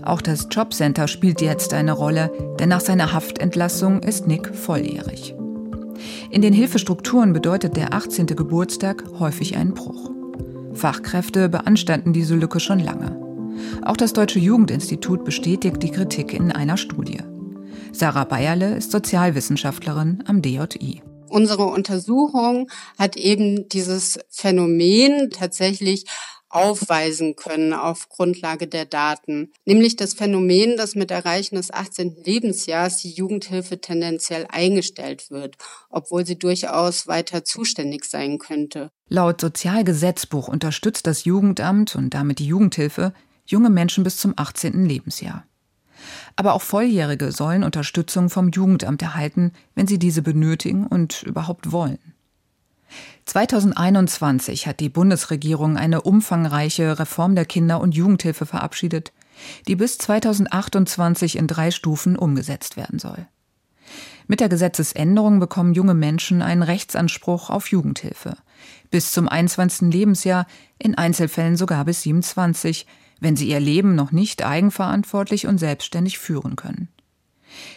Auch 0.02 0.23
das 0.23 0.49
Jobcenter 0.50 1.09
spielt 1.09 1.41
jetzt 1.41 1.75
eine 1.75 1.93
Rolle, 1.93 2.31
denn 2.59 2.69
nach 2.69 2.81
seiner 2.81 3.12
Haftentlassung 3.12 4.02
ist 4.02 4.26
Nick 4.26 4.55
volljährig. 4.55 5.35
In 6.31 6.43
den 6.43 6.52
Hilfestrukturen 6.52 7.33
bedeutet 7.33 7.76
der 7.76 7.95
18. 7.95 8.26
Geburtstag 8.26 9.05
häufig 9.19 9.57
einen 9.57 9.75
Bruch. 9.75 10.11
Fachkräfte 10.73 11.49
beanstanden 11.49 12.12
diese 12.12 12.35
Lücke 12.35 12.59
schon 12.59 12.81
lange. 12.81 13.21
Auch 13.85 13.97
das 13.97 14.12
Deutsche 14.12 14.38
Jugendinstitut 14.38 15.25
bestätigt 15.25 15.83
die 15.83 15.91
Kritik 15.91 16.33
in 16.33 16.52
einer 16.52 16.76
Studie. 16.76 17.21
Sarah 17.93 18.25
Bayerle 18.25 18.76
ist 18.76 18.91
Sozialwissenschaftlerin 18.91 20.25
am 20.26 20.41
DJI. 20.41 21.02
Unsere 21.29 21.64
Untersuchung 21.64 22.71
hat 22.99 23.17
eben 23.17 23.69
dieses 23.69 24.19
Phänomen 24.29 25.31
tatsächlich 25.31 26.05
aufweisen 26.52 27.35
können 27.37 27.73
auf 27.73 28.09
Grundlage 28.09 28.66
der 28.66 28.85
Daten, 28.85 29.52
nämlich 29.64 29.97
das 29.97 30.14
Phänomen, 30.14 30.76
dass 30.76 30.94
mit 30.94 31.11
Erreichen 31.11 31.56
des 31.56 31.73
18. 31.73 32.16
Lebensjahres 32.25 32.99
die 32.99 33.11
Jugendhilfe 33.11 33.80
tendenziell 33.80 34.47
eingestellt 34.50 35.30
wird, 35.30 35.56
obwohl 35.90 36.26
sie 36.26 36.38
durchaus 36.38 37.06
weiter 37.06 37.44
zuständig 37.44 38.04
sein 38.04 38.38
könnte. 38.38 38.90
Laut 39.09 39.40
Sozialgesetzbuch 39.40 40.49
unterstützt 40.49 41.06
das 41.06 41.25
Jugendamt 41.25 41.97
und 41.97 42.14
damit 42.14 42.38
die 42.38 42.47
Jugendhilfe 42.47 43.12
junge 43.44 43.71
Menschen 43.71 44.04
bis 44.04 44.18
zum 44.18 44.35
18. 44.37 44.85
Lebensjahr. 44.85 45.44
Aber 46.37 46.54
auch 46.54 46.62
Volljährige 46.62 47.32
sollen 47.32 47.62
Unterstützung 47.64 48.30
vom 48.30 48.49
Jugendamt 48.50 49.02
erhalten, 49.02 49.52
wenn 49.75 49.87
sie 49.87 49.99
diese 49.99 50.23
benötigen 50.23 50.87
und 50.87 51.23
überhaupt 51.23 51.73
wollen. 51.73 52.12
2021 53.25 54.67
hat 54.67 54.81
die 54.81 54.89
Bundesregierung 54.89 55.77
eine 55.77 56.03
umfangreiche 56.03 56.99
Reform 56.99 57.35
der 57.35 57.45
Kinder- 57.45 57.81
und 57.81 57.95
Jugendhilfe 57.95 58.47
verabschiedet, 58.47 59.13
die 59.69 59.77
bis 59.77 59.99
2028 59.99 61.37
in 61.37 61.47
drei 61.47 61.71
Stufen 61.71 62.17
umgesetzt 62.17 62.77
werden 62.77 62.99
soll. 62.99 63.27
Mit 64.27 64.41
der 64.41 64.49
Gesetzesänderung 64.49 65.41
bekommen 65.41 65.75
junge 65.75 65.95
Menschen 65.95 66.43
einen 66.43 66.63
Rechtsanspruch 66.63 67.51
auf 67.51 67.71
Jugendhilfe. 67.71 68.37
Bis 68.91 69.13
zum 69.13 69.29
21. 69.29 69.93
Lebensjahr, 69.93 70.47
in 70.79 70.97
Einzelfällen 70.97 71.57
sogar 71.57 71.85
bis 71.85 72.03
27, 72.03 72.87
wenn 73.21 73.37
sie 73.37 73.49
ihr 73.49 73.61
Leben 73.61 73.95
noch 73.95 74.13
nicht 74.13 74.45
eigenverantwortlich 74.45 75.47
und 75.47 75.59
selbstständig 75.59 76.19
führen 76.19 76.57
können. 76.57 76.89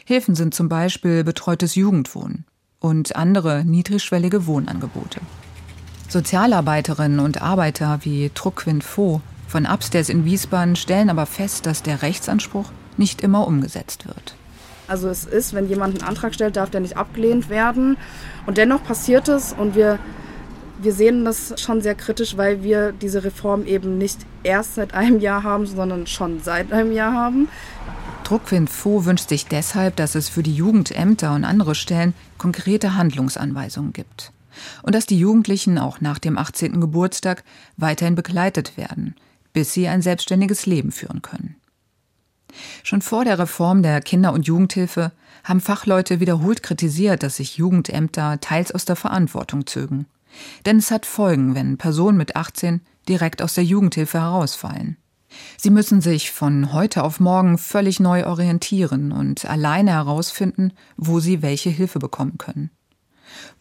Hilfen 0.06 0.36
sind 0.36 0.54
zum 0.54 0.70
Beispiel 0.70 1.24
betreutes 1.24 1.76
Jugendwohnen 1.76 2.46
und 2.79 3.15
andere 3.15 3.63
niedrigschwellige 3.65 4.46
Wohnangebote. 4.48 5.22
Sozialarbeiterinnen 6.10 7.20
und 7.20 7.41
Arbeiter 7.41 8.00
wie 8.03 8.29
Truckwind 8.34 8.84
Fo 8.84 9.22
von 9.48 9.65
Upstairs 9.65 10.10
in 10.10 10.25
Wiesbaden 10.25 10.75
stellen 10.75 11.10
aber 11.10 11.25
fest, 11.25 11.65
dass 11.65 11.84
der 11.84 12.01
Rechtsanspruch 12.01 12.70
nicht 12.98 13.22
immer 13.22 13.48
umgesetzt 13.48 14.08
wird. 14.08 14.36
Also 14.88 15.10
es 15.10 15.25
ist, 15.25 15.53
wenn 15.53 15.67
jemand 15.67 15.96
einen 15.96 16.08
Antrag 16.08 16.34
stellt, 16.34 16.55
darf 16.58 16.70
der 16.70 16.82
nicht 16.82 16.98
abgelehnt 16.98 17.50
werden. 17.50 17.98
Und 18.46 18.58
dennoch 18.58 18.84
passiert 18.84 19.27
es 19.27 19.53
und 19.53 19.75
wir, 19.75 19.98
wir 20.82 20.94
sehen 20.94 21.25
das 21.25 21.60
schon 21.60 21.82
sehr 21.82 21.96
kritisch, 21.96 22.38
weil 22.38 22.63
wir 22.63 22.91
diese 22.91 23.24
Reform 23.24 23.65
eben 23.65 23.98
nicht 23.98 24.20
erst 24.44 24.75
seit 24.75 24.94
einem 24.94 25.20
Jahr 25.20 25.44
haben, 25.44 25.65
sondern 25.65 26.05
schon 26.05 26.41
seit 26.44 26.72
einem 26.72 26.91
Jahr 26.91 27.13
haben. 27.13 27.48
Druckwind 28.25 28.72
Fo 28.72 29.05
wünscht 29.05 29.29
sich 29.29 29.46
deshalb, 29.46 29.96
dass 29.98 30.15
es 30.15 30.29
für 30.29 30.41
die 30.41 30.55
Jugendämter 30.55 31.36
und 31.36 31.46
andere 31.46 31.75
Stellen 31.75 32.15
konkrete 32.39 32.96
Handlungsanweisungen 32.96 33.94
gibt. 33.94 34.32
Und 34.82 34.96
dass 34.96 35.05
die 35.05 35.20
Jugendlichen 35.20 35.77
auch 35.77 36.01
nach 36.01 36.17
dem 36.17 36.38
18. 36.38 36.82
Geburtstag 36.82 37.44
weiterhin 37.77 38.15
begleitet 38.15 38.77
werden, 38.77 39.15
bis 39.53 39.74
sie 39.74 39.88
ein 39.88 40.01
selbstständiges 40.01 40.65
Leben 40.65 40.91
führen 40.91 41.22
können. 41.22 41.55
Schon 42.84 43.03
vor 43.03 43.25
der 43.25 43.38
Reform 43.38 43.84
der 43.84 44.01
Kinder- 44.01 44.34
und 44.34 44.48
Jugendhilfe 44.48 45.12
haben 45.44 45.62
Fachleute 45.62 46.20
wiederholt 46.20 46.63
kritisiert, 46.63 47.22
dass 47.22 47.36
sich 47.36 47.58
Jugendämter 47.58 48.39
teils 48.39 48.72
aus 48.72 48.86
der 48.86 48.96
Verantwortung 48.96 49.67
zögen. 49.67 50.08
Denn 50.65 50.77
es 50.77 50.89
hat 50.89 51.05
Folgen, 51.05 51.53
wenn 51.53 51.77
Personen 51.77 52.17
mit 52.17 52.36
18 52.36 52.82
direkt 53.08 53.44
aus 53.44 53.53
der 53.53 53.65
Jugendhilfe 53.65 54.20
herausfallen. 54.20 54.98
Sie 55.58 55.70
müssen 55.70 56.01
sich 56.01 56.32
von 56.32 56.74
heute 56.74 57.04
auf 57.04 57.20
morgen 57.20 57.58
völlig 57.58 58.00
neu 58.00 58.25
orientieren 58.25 59.12
und 59.12 59.46
alleine 59.46 59.92
herausfinden, 59.92 60.74
wo 60.98 61.20
sie 61.20 61.42
welche 61.42 61.70
Hilfe 61.70 62.00
bekommen 62.00 62.38
können. 62.38 62.72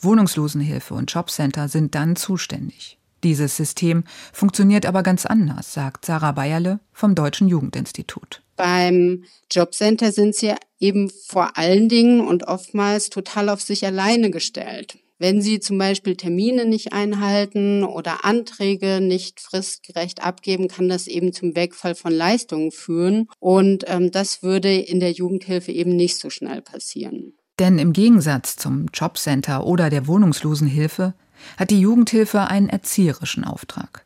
Wohnungslosenhilfe 0.00 0.95
und 0.95 1.12
Jobcenter 1.12 1.69
sind 1.69 1.95
dann 1.95 2.16
zuständig. 2.16 2.99
Dieses 3.23 3.57
System 3.57 4.04
funktioniert 4.33 4.85
aber 4.85 5.02
ganz 5.02 5.25
anders, 5.25 5.73
sagt 5.73 6.04
Sarah 6.04 6.33
Bayerle 6.33 6.81
vom 6.93 7.14
Deutschen 7.14 7.49
Jugendinstitut. 7.49 8.43
Beim 8.57 9.25
Jobcenter 9.50 10.12
sind 10.12 10.35
sie 10.35 10.54
eben 10.78 11.11
vor 11.26 11.57
allen 11.57 11.88
Dingen 11.88 12.21
und 12.21 12.47
oftmals 12.47 13.09
total 13.09 13.49
auf 13.49 13.62
sich 13.62 13.87
alleine 13.87 14.31
gestellt. 14.31 14.99
Wenn 15.18 15.40
Sie 15.40 15.61
zum 15.61 15.78
Beispiel 15.78 16.16
Termine 16.16 16.66
nicht 16.66 16.92
einhalten 16.92 17.85
oder 17.85 18.25
Anträge 18.25 19.00
nicht 19.00 19.40
fristgerecht 19.40 20.23
abgeben, 20.23 20.68
kann 20.68 20.88
das 20.88 21.06
eben 21.06 21.33
zum 21.33 21.54
Wegfall 21.54 21.94
von 21.94 22.12
Leistungen 22.12 22.73
führen. 22.73 23.28
Und 23.38 23.85
ähm, 23.87 24.11
das 24.11 24.42
würde 24.42 24.75
in 24.75 24.99
der 24.99 25.12
Jugendhilfe 25.12 25.71
eben 25.71 25.94
nicht 25.94 26.18
so 26.18 26.30
schnell 26.30 26.62
passieren. 26.62 27.35
Denn 27.61 27.78
im 27.78 27.92
Gegensatz 27.92 28.56
zum 28.56 28.87
Jobcenter 28.92 29.64
oder 29.64 29.88
der 29.88 30.09
Wohnungslosenhilfe 30.09 31.14
hat 31.56 31.71
die 31.71 31.80
Jugendhilfe 31.80 32.49
einen 32.49 32.68
erzieherischen 32.68 33.44
Auftrag. 33.44 34.04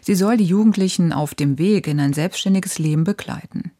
Sie 0.00 0.14
soll 0.14 0.36
die 0.36 0.44
Jugendlichen 0.44 1.12
auf 1.12 1.34
dem 1.34 1.58
Weg 1.58 1.88
in 1.88 1.98
ein 1.98 2.12
selbstständiges 2.12 2.78
Leben 2.78 3.04
begleiten. 3.04 3.72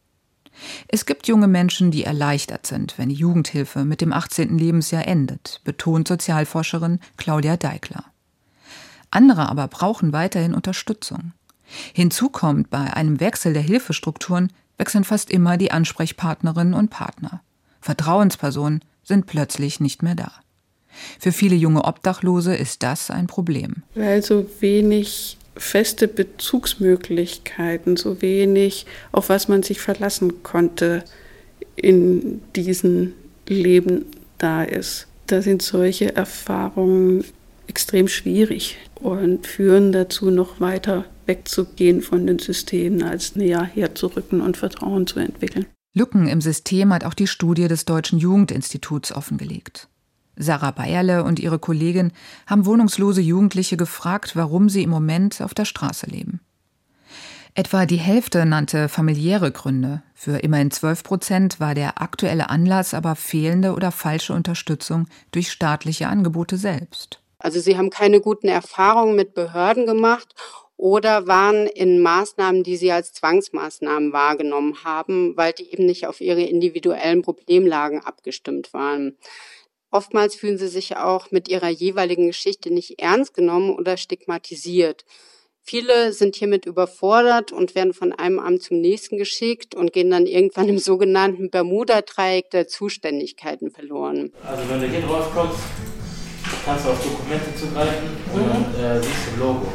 Es 0.87 1.05
gibt 1.05 1.27
junge 1.27 1.47
Menschen, 1.47 1.91
die 1.91 2.03
erleichtert 2.03 2.65
sind, 2.65 2.97
wenn 2.97 3.09
die 3.09 3.15
Jugendhilfe 3.15 3.85
mit 3.85 4.01
dem 4.01 4.13
18. 4.13 4.57
Lebensjahr 4.57 5.07
endet, 5.07 5.61
betont 5.63 6.07
Sozialforscherin 6.07 6.99
Claudia 7.17 7.57
Deikler. 7.57 8.03
Andere 9.11 9.49
aber 9.49 9.67
brauchen 9.67 10.13
weiterhin 10.13 10.53
Unterstützung. 10.53 11.33
Hinzu 11.93 12.29
kommt, 12.29 12.69
bei 12.69 12.93
einem 12.93 13.19
Wechsel 13.19 13.53
der 13.53 13.61
Hilfestrukturen 13.61 14.51
wechseln 14.77 15.03
fast 15.03 15.31
immer 15.31 15.57
die 15.57 15.71
Ansprechpartnerinnen 15.71 16.73
und 16.73 16.89
Partner. 16.89 17.41
Vertrauenspersonen 17.81 18.83
sind 19.03 19.25
plötzlich 19.25 19.79
nicht 19.79 20.03
mehr 20.03 20.15
da. 20.15 20.31
Für 21.19 21.31
viele 21.31 21.55
junge 21.55 21.85
Obdachlose 21.85 22.55
ist 22.55 22.83
das 22.83 23.11
ein 23.11 23.27
Problem. 23.27 23.83
Weil 23.95 24.23
so 24.23 24.47
wenig 24.59 25.36
feste 25.57 26.07
Bezugsmöglichkeiten, 26.07 27.97
so 27.97 28.21
wenig, 28.21 28.85
auf 29.11 29.29
was 29.29 29.47
man 29.47 29.63
sich 29.63 29.79
verlassen 29.79 30.43
konnte 30.43 31.03
in 31.75 32.41
diesem 32.55 33.13
Leben 33.47 34.05
da 34.37 34.63
ist. 34.63 35.07
Da 35.27 35.41
sind 35.41 35.61
solche 35.61 36.15
Erfahrungen 36.15 37.23
extrem 37.67 38.07
schwierig 38.07 38.77
und 38.95 39.45
führen 39.45 39.91
dazu, 39.91 40.31
noch 40.31 40.59
weiter 40.59 41.05
wegzugehen 41.25 42.01
von 42.01 42.25
den 42.25 42.39
Systemen, 42.39 43.03
als 43.03 43.35
näher 43.35 43.63
herzurücken 43.63 44.41
und 44.41 44.57
Vertrauen 44.57 45.05
zu 45.05 45.19
entwickeln. 45.19 45.65
Lücken 45.93 46.27
im 46.27 46.41
System 46.41 46.93
hat 46.93 47.03
auch 47.03 47.13
die 47.13 47.27
Studie 47.27 47.67
des 47.67 47.85
Deutschen 47.85 48.19
Jugendinstituts 48.19 49.11
offengelegt. 49.11 49.89
Sarah 50.37 50.71
Bayerle 50.71 51.23
und 51.23 51.39
ihre 51.39 51.59
Kollegin 51.59 52.11
haben 52.45 52.65
wohnungslose 52.65 53.21
Jugendliche 53.21 53.77
gefragt, 53.77 54.35
warum 54.35 54.69
sie 54.69 54.83
im 54.83 54.89
Moment 54.89 55.41
auf 55.41 55.53
der 55.53 55.65
Straße 55.65 56.05
leben. 56.07 56.39
Etwa 57.53 57.87
die 57.87 57.97
Hälfte 57.97 58.45
nannte 58.45 58.87
familiäre 58.87 59.51
Gründe. 59.51 60.03
Für 60.13 60.37
immerhin 60.37 60.69
12 60.69 61.03
Prozent 61.03 61.59
war 61.59 61.73
der 61.73 61.99
aktuelle 61.99 62.51
Anlass 62.51 62.93
aber 62.93 63.15
fehlende 63.15 63.73
oder 63.73 63.91
falsche 63.91 64.33
Unterstützung 64.33 65.07
durch 65.31 65.51
staatliche 65.51 66.07
Angebote 66.07 66.57
selbst. 66.57 67.19
Also 67.39 67.59
sie 67.59 67.75
haben 67.75 67.89
keine 67.89 68.21
guten 68.21 68.47
Erfahrungen 68.47 69.15
mit 69.15 69.33
Behörden 69.33 69.87
gemacht 69.87 70.35
oder 70.77 71.25
waren 71.25 71.65
in 71.65 71.99
Maßnahmen, 71.99 72.63
die 72.63 72.77
sie 72.77 72.91
als 72.91 73.13
Zwangsmaßnahmen 73.13 74.13
wahrgenommen 74.13 74.83
haben, 74.83 75.35
weil 75.35 75.53
die 75.53 75.71
eben 75.71 75.87
nicht 75.87 76.05
auf 76.05 76.21
ihre 76.21 76.43
individuellen 76.43 77.23
Problemlagen 77.23 78.01
abgestimmt 78.01 78.73
waren. 78.73 79.17
Oftmals 79.91 80.35
fühlen 80.35 80.57
sie 80.57 80.67
sich 80.67 80.97
auch 80.97 81.31
mit 81.31 81.47
ihrer 81.47 81.69
jeweiligen 81.69 82.27
Geschichte 82.27 82.73
nicht 82.73 82.99
ernst 82.99 83.33
genommen 83.33 83.71
oder 83.71 83.97
stigmatisiert. 83.97 85.05
Viele 85.61 86.13
sind 86.13 86.37
hiermit 86.37 86.65
überfordert 86.65 87.51
und 87.51 87.75
werden 87.75 87.93
von 87.93 88.13
einem 88.13 88.39
Amt 88.39 88.63
zum 88.63 88.79
nächsten 88.79 89.17
geschickt 89.17 89.75
und 89.75 89.91
gehen 89.91 90.09
dann 90.09 90.25
irgendwann 90.25 90.69
im 90.69 90.77
sogenannten 90.77 91.49
Bermuda-Dreieck 91.49 92.49
der 92.51 92.69
Zuständigkeiten 92.69 93.69
verloren. 93.69 94.31
Also 94.45 94.69
wenn 94.69 94.79
du 94.79 94.87
hier 94.87 95.01
drauf 95.01 95.29
kommst, 95.33 95.59
kannst 96.63 96.85
du 96.85 96.89
auf 96.89 97.03
Dokumente 97.03 97.53
zugreifen 97.59 98.07
und 98.33 98.47
dann 98.47 98.75
äh, 98.75 99.03
siehst 99.03 99.35
du 99.35 99.39
Logo. 99.41 99.67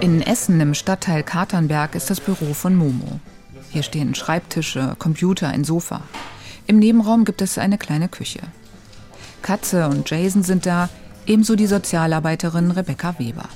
In 0.00 0.22
Essen 0.22 0.60
im 0.60 0.74
Stadtteil 0.74 1.22
Katernberg 1.22 1.94
ist 1.94 2.10
das 2.10 2.20
Büro 2.20 2.54
von 2.54 2.74
Momo. 2.74 3.20
Hier 3.70 3.82
stehen 3.82 4.14
Schreibtische, 4.14 4.96
Computer, 4.98 5.48
ein 5.48 5.64
Sofa. 5.64 6.02
Im 6.66 6.78
Nebenraum 6.78 7.24
gibt 7.24 7.42
es 7.42 7.58
eine 7.58 7.78
kleine 7.78 8.08
Küche. 8.08 8.40
Katze 9.42 9.88
und 9.88 10.08
Jason 10.08 10.42
sind 10.42 10.66
da, 10.66 10.88
ebenso 11.26 11.56
die 11.56 11.66
Sozialarbeiterin 11.66 12.70
Rebecca 12.70 13.18
Weber. 13.18 13.48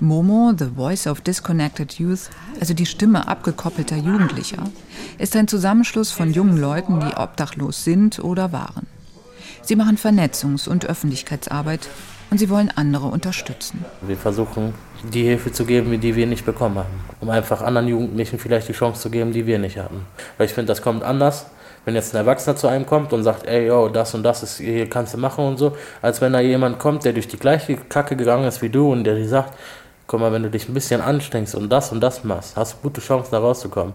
Momo, 0.00 0.52
The 0.58 0.68
Voice 0.76 1.06
of 1.06 1.20
Disconnected 1.20 1.98
Youth, 1.98 2.30
also 2.58 2.72
die 2.72 2.86
Stimme 2.86 3.28
abgekoppelter 3.28 3.96
Jugendlicher, 3.96 4.64
ist 5.18 5.36
ein 5.36 5.46
Zusammenschluss 5.46 6.10
von 6.10 6.32
jungen 6.32 6.56
Leuten, 6.56 7.00
die 7.00 7.16
obdachlos 7.16 7.84
sind 7.84 8.18
oder 8.18 8.50
waren. 8.50 8.86
Sie 9.62 9.76
machen 9.76 9.98
Vernetzungs- 9.98 10.68
und 10.68 10.86
Öffentlichkeitsarbeit 10.86 11.88
und 12.30 12.38
sie 12.38 12.48
wollen 12.48 12.70
andere 12.74 13.08
unterstützen. 13.08 13.84
Wir 14.00 14.16
versuchen, 14.16 14.72
die 15.12 15.24
Hilfe 15.24 15.52
zu 15.52 15.66
geben, 15.66 16.00
die 16.00 16.16
wir 16.16 16.26
nicht 16.26 16.46
bekommen 16.46 16.78
haben, 16.78 17.00
um 17.20 17.28
einfach 17.28 17.60
anderen 17.60 17.88
Jugendlichen 17.88 18.38
vielleicht 18.38 18.68
die 18.68 18.72
Chance 18.72 19.02
zu 19.02 19.10
geben, 19.10 19.32
die 19.32 19.46
wir 19.46 19.58
nicht 19.58 19.76
hatten. 19.76 20.06
Weil 20.38 20.46
ich 20.46 20.54
finde, 20.54 20.68
das 20.68 20.80
kommt 20.80 21.02
anders, 21.02 21.46
wenn 21.84 21.94
jetzt 21.94 22.14
ein 22.14 22.18
Erwachsener 22.18 22.56
zu 22.56 22.68
einem 22.68 22.86
kommt 22.86 23.12
und 23.12 23.22
sagt, 23.22 23.46
ey, 23.46 23.66
yo, 23.66 23.88
das 23.88 24.14
und 24.14 24.22
das 24.22 24.42
ist, 24.42 24.58
hier 24.58 24.88
kannst 24.88 25.14
du 25.14 25.18
machen 25.18 25.44
und 25.44 25.58
so, 25.58 25.76
als 26.02 26.20
wenn 26.20 26.32
da 26.32 26.40
jemand 26.40 26.78
kommt, 26.78 27.04
der 27.04 27.12
durch 27.12 27.28
die 27.28 27.38
gleiche 27.38 27.76
Kacke 27.76 28.16
gegangen 28.16 28.46
ist 28.46 28.62
wie 28.62 28.68
du 28.68 28.92
und 28.92 29.04
der 29.04 29.14
dir 29.14 29.28
sagt, 29.28 29.54
guck 30.06 30.20
mal, 30.20 30.32
wenn 30.32 30.42
du 30.42 30.50
dich 30.50 30.68
ein 30.68 30.74
bisschen 30.74 31.00
anstrengst 31.00 31.54
und 31.54 31.70
das 31.70 31.92
und 31.92 32.00
das 32.00 32.24
machst, 32.24 32.56
hast 32.56 32.74
du 32.74 32.82
gute 32.82 33.00
Chancen, 33.00 33.30
da 33.32 33.38
rauszukommen. 33.38 33.94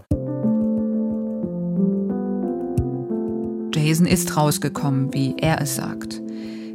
Jason 3.75 4.07
ist 4.07 4.35
rausgekommen, 4.35 5.13
wie 5.13 5.35
er 5.37 5.61
es 5.61 5.75
sagt. 5.75 6.21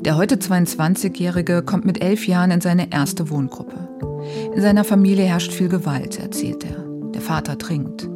Der 0.03 0.17
heute 0.17 0.37
22-Jährige 0.37 1.63
kommt 1.63 1.85
mit 1.85 2.03
elf 2.03 2.27
Jahren 2.27 2.51
in 2.51 2.61
seine 2.61 2.93
erste 2.93 3.31
Wohngruppe. 3.31 3.89
In 4.55 4.63
seiner 4.63 4.85
Familie 4.85 5.25
herrscht 5.25 5.53
viel 5.53 5.69
Gewalt, 5.69 6.19
erzählt 6.19 6.65
er. 6.65 6.85
Der 7.13 7.21
Vater 7.21 7.59
trinkt. 7.59 8.09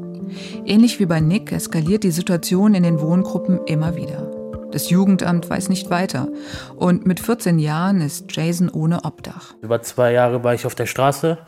Ähnlich 0.64 1.00
wie 1.00 1.06
bei 1.06 1.20
Nick 1.20 1.52
eskaliert 1.52 2.04
die 2.04 2.10
Situation 2.10 2.74
in 2.74 2.82
den 2.82 3.00
Wohngruppen 3.00 3.60
immer 3.66 3.96
wieder. 3.96 4.30
Das 4.72 4.90
Jugendamt 4.90 5.48
weiß 5.48 5.68
nicht 5.68 5.88
weiter. 5.90 6.28
Und 6.76 7.06
mit 7.06 7.20
14 7.20 7.60
Jahren 7.60 8.00
ist 8.00 8.34
Jason 8.34 8.68
ohne 8.68 9.04
Obdach. 9.04 9.54
Über 9.62 9.82
zwei 9.82 10.12
Jahre 10.12 10.42
war 10.42 10.54
ich 10.54 10.66
auf 10.66 10.74
der 10.74 10.86
Straße. 10.86 11.38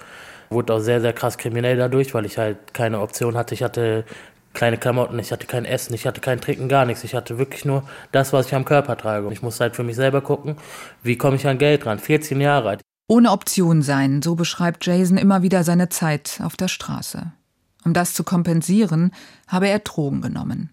Wurde 0.49 0.75
auch 0.75 0.79
sehr, 0.79 1.01
sehr 1.01 1.13
krass 1.13 1.37
kriminell 1.37 1.77
dadurch, 1.77 2.15
weil 2.15 2.25
ich 2.25 2.39
halt 2.39 2.73
keine 2.73 3.01
Option 3.01 3.37
hatte. 3.37 3.55
Ich 3.55 3.65
hatte 3.65 4.05
keine 4.57 4.79
Klamotten, 4.79 5.19
ich 5.19 5.33
hatte 5.33 5.47
kein 5.47 5.65
Essen, 5.65 5.93
ich 5.95 6.07
hatte 6.07 6.21
kein 6.21 6.41
Trinken, 6.41 6.69
gar 6.69 6.87
nichts. 6.87 7.05
Ich 7.05 7.15
hatte 7.15 7.39
wirklich 7.39 7.65
nur 7.65 7.83
das, 8.13 8.33
was 8.33 8.47
ich 8.47 8.55
am 8.55 8.65
Körper 8.65 8.97
trage. 8.97 9.29
Ich 9.33 9.43
musste 9.43 9.65
halt 9.65 9.77
für 9.77 9.83
mich 9.83 9.97
selber 9.97 10.21
gucken, 10.21 10.57
wie 11.03 11.17
komme 11.17 11.37
ich 11.37 11.47
an 11.47 11.59
Geld 11.59 11.85
ran. 11.85 11.99
14 11.99 12.41
Jahre 12.41 12.71
alt. 12.71 12.81
Ohne 13.09 13.31
Option 13.31 13.83
sein, 13.83 14.23
so 14.23 14.35
beschreibt 14.35 14.85
Jason 14.85 15.17
immer 15.17 15.43
wieder 15.43 15.63
seine 15.63 15.89
Zeit 15.89 16.41
auf 16.43 16.57
der 16.57 16.69
Straße. 16.69 17.33
Um 17.87 17.93
das 17.93 18.15
zu 18.15 18.25
kompensieren, 18.25 19.13
habe 19.47 19.69
er 19.69 19.79
Drogen 19.79 20.21
genommen. 20.21 20.71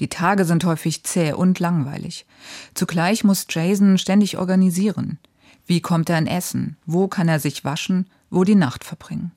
Die 0.00 0.10
Tage 0.10 0.44
sind 0.44 0.66
häufig 0.66 1.02
zäh 1.02 1.32
und 1.32 1.60
langweilig. 1.60 2.26
Zugleich 2.74 3.24
muss 3.24 3.46
Jason 3.48 3.96
ständig 3.96 4.36
organisieren. 4.36 5.18
Wie 5.64 5.80
kommt 5.80 6.10
er 6.10 6.18
an 6.18 6.26
Essen? 6.26 6.76
Wo 6.84 7.08
kann 7.08 7.26
er 7.26 7.40
sich 7.40 7.64
waschen? 7.64 8.06
Wo 8.28 8.44
die 8.44 8.54
Nacht 8.54 8.84
verbringen? 8.84 9.32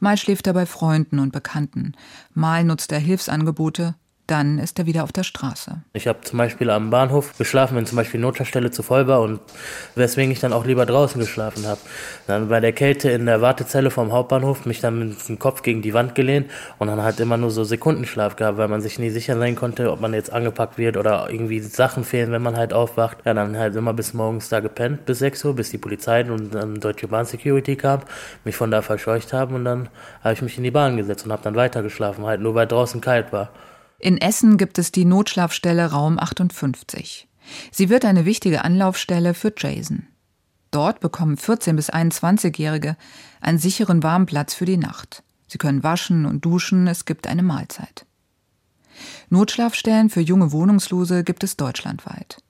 Mal 0.00 0.16
schläft 0.16 0.48
er 0.48 0.54
bei 0.54 0.66
Freunden 0.66 1.20
und 1.20 1.32
Bekannten, 1.32 1.92
mal 2.34 2.64
nutzt 2.64 2.90
er 2.90 2.98
Hilfsangebote, 2.98 3.94
dann 4.26 4.58
ist 4.58 4.78
er 4.78 4.86
wieder 4.86 5.04
auf 5.04 5.12
der 5.12 5.22
Straße. 5.22 5.82
Ich 5.92 6.06
habe 6.06 6.20
zum 6.22 6.38
Beispiel 6.38 6.70
am 6.70 6.90
Bahnhof 6.90 7.36
geschlafen, 7.36 7.76
wenn 7.76 7.84
zum 7.84 7.96
Beispiel 7.96 8.20
Notfallstelle 8.20 8.70
zu 8.70 8.82
voll 8.82 9.06
war 9.06 9.20
und 9.20 9.40
weswegen 9.94 10.32
ich 10.32 10.40
dann 10.40 10.52
auch 10.52 10.64
lieber 10.64 10.86
draußen 10.86 11.20
geschlafen 11.20 11.66
habe. 11.66 11.80
Dann 12.26 12.48
bei 12.48 12.60
der 12.60 12.72
Kälte 12.72 13.10
in 13.10 13.26
der 13.26 13.42
Wartezelle 13.42 13.90
vom 13.90 14.12
Hauptbahnhof 14.12 14.64
mich 14.64 14.80
dann 14.80 14.98
mit 14.98 15.28
dem 15.28 15.38
Kopf 15.38 15.62
gegen 15.62 15.82
die 15.82 15.92
Wand 15.92 16.14
gelehnt 16.14 16.50
und 16.78 16.88
dann 16.88 17.02
halt 17.02 17.20
immer 17.20 17.36
nur 17.36 17.50
so 17.50 17.64
Sekundenschlaf 17.64 18.36
gehabt, 18.36 18.56
weil 18.56 18.68
man 18.68 18.80
sich 18.80 18.98
nie 18.98 19.10
sicher 19.10 19.38
sein 19.38 19.56
konnte, 19.56 19.92
ob 19.92 20.00
man 20.00 20.14
jetzt 20.14 20.32
angepackt 20.32 20.78
wird 20.78 20.96
oder 20.96 21.28
irgendwie 21.28 21.60
Sachen 21.60 22.04
fehlen, 22.04 22.32
wenn 22.32 22.42
man 22.42 22.56
halt 22.56 22.72
aufwacht. 22.72 23.18
Ja, 23.26 23.34
dann 23.34 23.58
halt 23.58 23.76
immer 23.76 23.92
bis 23.92 24.14
morgens 24.14 24.48
da 24.48 24.60
gepennt, 24.60 25.04
bis 25.04 25.18
6 25.18 25.44
Uhr, 25.44 25.54
bis 25.54 25.70
die 25.70 25.78
Polizei 25.78 26.24
und 26.24 26.54
dann 26.54 26.80
Deutsche 26.80 27.08
Bahn 27.08 27.26
Security 27.26 27.76
kam, 27.76 28.00
mich 28.44 28.56
von 28.56 28.70
da 28.70 28.80
verscheucht 28.80 29.32
haben 29.32 29.54
und 29.54 29.64
dann 29.64 29.88
habe 30.22 30.34
ich 30.34 30.42
mich 30.42 30.56
in 30.56 30.64
die 30.64 30.70
Bahn 30.70 30.96
gesetzt 30.96 31.26
und 31.26 31.32
habe 31.32 31.42
dann 31.42 31.56
weiter 31.56 31.82
geschlafen, 31.82 32.24
halt 32.24 32.40
nur 32.40 32.54
weil 32.54 32.66
draußen 32.66 33.00
kalt 33.00 33.32
war. 33.32 33.50
In 34.04 34.18
Essen 34.18 34.58
gibt 34.58 34.76
es 34.78 34.92
die 34.92 35.06
Notschlafstelle 35.06 35.90
Raum 35.90 36.18
58. 36.18 37.26
Sie 37.70 37.88
wird 37.88 38.04
eine 38.04 38.26
wichtige 38.26 38.62
Anlaufstelle 38.62 39.32
für 39.32 39.50
Jason. 39.56 40.06
Dort 40.70 41.00
bekommen 41.00 41.38
14- 41.38 41.72
bis 41.72 41.88
21-Jährige 41.88 42.98
einen 43.40 43.56
sicheren 43.58 44.02
Warmplatz 44.02 44.52
für 44.52 44.66
die 44.66 44.76
Nacht. 44.76 45.22
Sie 45.46 45.56
können 45.56 45.82
waschen 45.82 46.26
und 46.26 46.44
duschen, 46.44 46.86
es 46.86 47.06
gibt 47.06 47.26
eine 47.26 47.42
Mahlzeit. 47.42 48.04
Notschlafstellen 49.30 50.10
für 50.10 50.20
junge 50.20 50.52
Wohnungslose 50.52 51.24
gibt 51.24 51.42
es 51.42 51.56
deutschlandweit. 51.56 52.42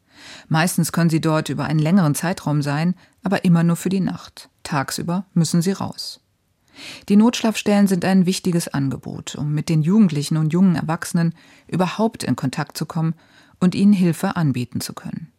Meistens 0.49 0.91
können 0.91 1.11
sie 1.11 1.21
dort 1.21 1.51
über 1.51 1.67
einen 1.67 1.79
längeren 1.79 2.17
Zeitraum 2.17 2.63
sein, 2.63 2.97
aber 3.23 3.45
immer 3.45 3.63
nur 3.63 3.77
für 3.77 3.91
die 3.91 4.01
Nacht. 4.01 4.49
Tagsüber 4.65 5.27
müssen 5.35 5.63
sie 5.63 5.71
raus. 5.71 6.19
Die 7.09 7.17
Notschlafstellen 7.17 7.87
sind 7.87 8.05
ein 8.05 8.27
wichtiges 8.27 8.69
Angebot, 8.69 9.35
um 9.37 9.53
mit 9.53 9.69
den 9.69 9.83
Jugendlichen 9.83 10.37
und 10.37 10.53
jungen 10.53 10.77
Erwachsenen 10.77 11.35
überhaupt 11.67 12.25
in 12.25 12.37
Kontakt 12.37 12.77
zu 12.77 12.87
kommen 12.87 13.15
und 13.61 13.75
ihnen 13.75 13.93
Hilfe 13.93 14.37
anbieten 14.37 14.81
zu 14.81 14.93
können. 14.93 15.33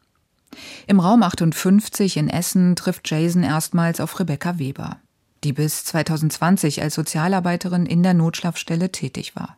Im 0.88 1.00
Raum 1.00 1.24
58 1.24 2.18
in 2.18 2.30
Essen 2.30 2.75
trifft 2.75 3.10
Jason 3.10 3.44
erstmals 3.44 4.00
auf 4.00 4.20
Rebecca 4.20 4.58
Weber, 4.58 4.98
die 5.44 5.54
bis 5.54 5.84
2020 5.86 6.82
als 6.82 6.96
Sozialarbeiterin 6.96 7.86
in 7.86 8.04
der 8.04 8.13
Notschlafstelle 8.13 8.92
tätig 8.92 9.36
war. 9.36 9.58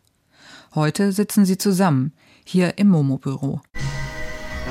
Heute 0.76 1.12
sitzen 1.12 1.46
sie 1.46 1.58
zusammen, 1.58 2.14
hier 2.44 2.78
im 2.78 2.90
Momo-Büro. 2.90 3.62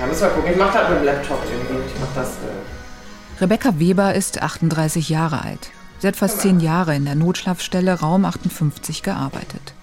Ja, 0.01 0.07
müssen 0.07 0.23
wir 0.23 0.29
gucken. 0.31 0.51
Ich 0.51 0.59
mach 0.59 0.73
das 0.73 0.91
mit 0.91 0.99
dem 0.99 1.05
Laptop 1.05 1.43
irgendwie. 1.51 1.87
Ich 1.87 2.01
mach 2.01 2.15
das. 2.15 2.29
Äh 2.31 3.41
Rebecca 3.41 3.79
Weber 3.79 4.15
ist 4.15 4.43
38 4.43 5.09
Jahre 5.09 5.43
alt. 5.43 5.71
Sie 5.99 6.07
hat 6.07 6.17
fast 6.17 6.41
zehn 6.41 6.61
Jahre 6.61 6.95
in 6.95 7.07
der 7.07 7.15
Notschlafstelle 7.15 8.01
Raum 8.01 8.25
58 8.25 9.03
gearbeitet. 9.03 9.75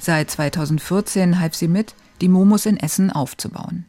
Seit 0.00 0.30
2014 0.30 1.38
half 1.38 1.54
sie 1.54 1.68
mit, 1.68 1.94
die 2.20 2.28
Momos 2.28 2.66
in 2.66 2.76
Essen 2.76 3.10
aufzubauen. 3.10 3.86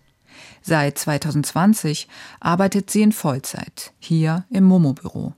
Seit 0.62 0.98
2020 0.98 2.07
arbeitet 2.39 2.89
sie 2.89 3.01
in 3.01 3.12
Vollzeit, 3.12 3.93
hier 4.00 4.45
im 4.50 4.63
Momo-Büro. 4.65 5.34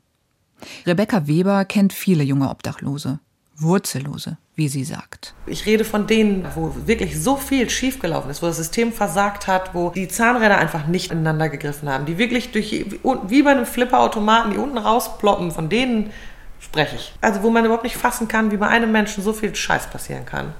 Rebecca 0.85 1.27
Weber 1.27 1.65
kennt 1.65 1.93
viele 1.93 2.23
junge 2.23 2.49
Obdachlose, 2.49 3.19
Wurzellose, 3.59 4.37
wie 4.55 4.67
sie 4.67 4.83
sagt. 4.83 5.33
Ich 5.47 5.65
rede 5.65 5.83
von 5.83 6.05
denen, 6.05 6.45
wo 6.55 6.75
wirklich 6.85 7.19
so 7.19 7.35
viel 7.37 7.69
schiefgelaufen 7.69 8.29
ist, 8.29 8.41
wo 8.41 8.45
das 8.45 8.57
System 8.57 8.93
versagt 8.93 9.47
hat, 9.47 9.73
wo 9.73 9.89
die 9.89 10.07
Zahnräder 10.07 10.57
einfach 10.57 10.87
nicht 10.87 11.11
ineinander 11.11 11.49
gegriffen 11.49 11.89
haben, 11.89 12.05
die 12.05 12.17
wirklich 12.17 12.51
durch, 12.51 12.85
wie 13.27 13.41
bei 13.41 13.51
einem 13.51 13.65
Flipperautomaten, 13.65 14.51
die 14.51 14.57
unten 14.57 14.77
rausploppen, 14.77 15.51
von 15.51 15.69
denen 15.69 16.11
spreche 16.59 16.95
ich. 16.95 17.13
Also 17.21 17.43
wo 17.43 17.49
man 17.49 17.65
überhaupt 17.65 17.83
nicht 17.83 17.97
fassen 17.97 18.27
kann, 18.27 18.51
wie 18.51 18.57
bei 18.57 18.67
einem 18.67 18.91
Menschen 18.91 19.23
so 19.23 19.33
viel 19.33 19.55
Scheiß 19.55 19.89
passieren 19.89 20.25
kann. 20.25 20.53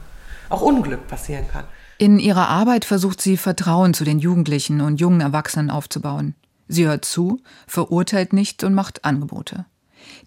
Auch 0.49 0.61
Unglück 0.61 1.07
passieren 1.07 1.45
kann. 1.51 1.65
In 1.99 2.19
ihrer 2.19 2.47
Arbeit 2.47 2.85
versucht 2.85 3.21
sie 3.21 3.37
Vertrauen 3.37 3.93
zu 3.93 4.03
den 4.03 4.19
Jugendlichen 4.19 4.81
und 4.81 4.99
jungen 4.99 5.21
Erwachsenen 5.21 5.69
aufzubauen. 5.69 6.35
Sie 6.67 6.85
hört 6.85 7.05
zu, 7.05 7.41
verurteilt 7.65 8.33
nicht 8.33 8.63
und 8.63 8.73
macht 8.73 9.05
Angebote. 9.05 9.65